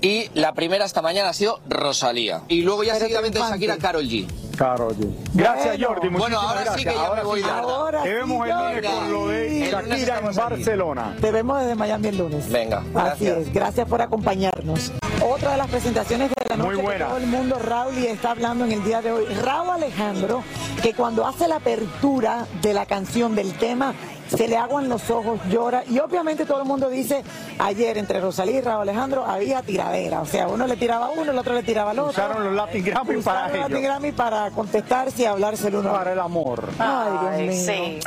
Y 0.01 0.29
la 0.33 0.53
primera 0.53 0.85
esta 0.85 1.01
mañana 1.01 1.29
ha 1.29 1.33
sido 1.33 1.59
Rosalía. 1.67 2.41
Y 2.47 2.62
luego 2.62 2.83
ya 2.83 2.93
Pero 2.93 3.05
seguidamente. 3.05 3.39
Shakira 3.39 3.77
Carol 3.77 4.05
G. 4.07 4.27
Claro, 4.55 4.88
oye. 4.88 5.07
Gracias, 5.33 5.77
Bueno. 5.77 5.88
Jordi. 5.88 6.07
Bueno, 6.09 6.19
muchísimas 6.41 6.43
ahora 6.43 6.59
sí 6.59 6.83
gracias. 6.83 6.93
que 6.93 6.99
ya 7.01 7.15
me 7.15 7.23
voy 7.23 7.39
de 7.41 7.45
verdad. 7.47 7.59
Ahora 7.63 8.03
Te 8.03 8.09
sí, 8.09 8.15
vemos 8.15 8.47
el 8.47 8.53
lunes 8.53 8.91
con 8.91 9.12
lo 9.13 9.27
de 9.29 9.69
Shakira 9.71 10.19
en 10.19 10.25
aquí. 10.27 10.38
Barcelona. 10.38 11.15
Te 11.21 11.31
vemos 11.31 11.59
desde 11.62 11.75
Miami 11.75 12.07
el 12.09 12.17
lunes. 12.17 12.49
Venga, 12.51 12.83
Así 12.95 13.27
es, 13.27 13.53
gracias 13.53 13.88
por 13.88 14.01
acompañarnos. 14.01 14.91
Otra 15.25 15.51
de 15.51 15.57
las 15.57 15.67
presentaciones 15.67 16.29
de 16.29 16.35
la 16.49 16.57
Muy 16.57 16.69
noche 16.75 16.81
buena. 16.81 17.05
que 17.05 17.09
todo 17.12 17.17
el 17.17 17.27
mundo, 17.27 17.59
Raúl, 17.59 17.97
y 17.99 18.07
está 18.07 18.31
hablando 18.31 18.65
en 18.65 18.71
el 18.73 18.83
día 18.83 19.01
de 19.01 19.12
hoy. 19.13 19.25
Raúl 19.43 19.69
Alejandro, 19.69 20.43
que 20.81 20.93
cuando 20.93 21.25
hace 21.25 21.47
la 21.47 21.55
apertura 21.57 22.45
de 22.62 22.73
la 22.73 22.85
canción, 22.85 23.35
del 23.35 23.53
tema, 23.53 23.93
se 24.36 24.48
le 24.48 24.58
aguan 24.58 24.89
los 24.89 25.10
ojos, 25.10 25.39
llora. 25.50 25.84
Y 25.89 26.00
obviamente 26.00 26.46
todo 26.46 26.62
el 26.62 26.68
mundo 26.68 26.89
dice, 26.89 27.24
ayer 27.58 27.98
entre 27.98 28.22
Rosalía 28.22 28.58
y 28.58 28.62
Raúl 28.62 28.82
Alejandro 28.84 29.26
había 29.26 29.62
tiradera. 29.62 30.22
O 30.22 30.26
sea, 30.26 30.48
uno 30.48 30.68
le 30.68 30.78
tiraba 30.78 31.08
a 31.08 31.10
uno, 31.10 31.32
el 31.32 31.38
otro 31.38 31.54
le 31.54 31.63
tiraba 31.63 31.92
al 31.92 32.00
otro. 32.00 32.12
Usaron 32.12 32.44
los 32.44 32.54
Latin 32.54 32.86
Grammy 32.86 33.22
para 33.22 33.48
Latin. 33.50 33.82
Grammy 33.82 34.12
para 34.12 34.52
contestarse 34.52 35.24
y 35.24 35.26
hablarse 35.26 35.68
el 35.68 35.76
uno. 35.76 35.92
Para 35.92 36.13
el 36.13 36.20
amor. 36.20 36.70
Ay, 36.78 37.48
Dios 37.48 37.68
mío. 37.68 38.00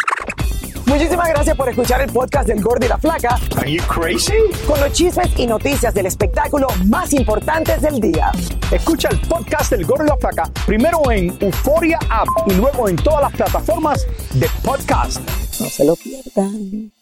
Muchísimas 0.86 1.28
gracias 1.28 1.56
por 1.56 1.68
escuchar 1.70 2.02
el 2.02 2.12
podcast 2.12 2.46
del 2.46 2.60
Gordo 2.60 2.84
y 2.84 2.88
la 2.88 2.98
Flaca. 2.98 3.38
Are 3.56 3.72
you 3.72 3.82
crazy? 3.84 4.34
Con 4.66 4.78
los 4.78 4.92
chismes 4.92 5.30
y 5.38 5.46
noticias 5.46 5.94
del 5.94 6.04
espectáculo 6.04 6.66
más 6.84 7.14
importantes 7.14 7.80
del 7.80 7.98
día. 7.98 8.30
Escucha 8.70 9.08
el 9.08 9.18
podcast 9.20 9.70
del 9.70 9.86
Gordo 9.86 10.04
y 10.04 10.08
la 10.08 10.16
Flaca 10.16 10.50
primero 10.66 11.10
en 11.10 11.34
Euforia 11.40 11.98
App 12.10 12.28
y 12.46 12.54
luego 12.54 12.90
en 12.90 12.96
todas 12.96 13.22
las 13.22 13.32
plataformas 13.32 14.06
de 14.34 14.46
podcast. 14.62 15.20
No 15.60 15.68
se 15.68 15.84
lo 15.84 15.94
pierdan. 15.96 16.92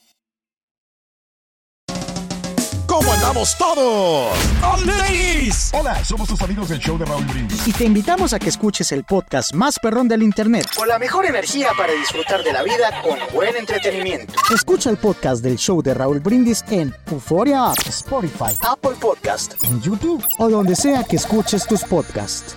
¿Cómo 2.87 3.13
andamos 3.13 3.57
todos? 3.57 4.37
¡Ladies! 4.85 5.71
Hola, 5.73 6.05
somos 6.05 6.29
tus 6.29 6.41
amigos 6.43 6.69
del 6.69 6.81
show 6.81 6.99
de 6.99 7.05
Raúl 7.05 7.25
Brindis. 7.27 7.69
Y 7.69 7.73
te 7.73 7.85
invitamos 7.85 8.33
a 8.33 8.39
que 8.41 8.49
escuches 8.49 8.91
el 8.91 9.05
podcast 9.05 9.55
más 9.55 9.79
perrón 9.79 10.09
del 10.09 10.23
internet. 10.23 10.67
Con 10.77 10.89
la 10.89 10.99
mejor 10.99 11.25
energía 11.25 11.69
para 11.79 11.93
disfrutar 11.93 12.43
de 12.43 12.53
la 12.53 12.63
vida 12.65 13.01
con 13.03 13.17
buen 13.33 13.55
entretenimiento. 13.57 14.35
Escucha 14.53 14.91
el 14.91 14.97
podcast 14.97 15.43
del 15.43 15.57
show 15.57 15.81
de 15.83 15.95
Raúl 15.95 16.19
Brindis 16.19 16.65
en 16.71 16.93
Euforia 17.11 17.71
App, 17.71 17.79
Spotify, 17.87 18.59
Apple 18.63 18.97
Podcast, 19.01 19.55
en 19.65 19.81
YouTube 19.81 20.25
o 20.39 20.49
donde 20.49 20.75
sea 20.75 21.05
que 21.05 21.17
escuches 21.17 21.67
tus 21.67 21.85
podcasts. 21.85 22.57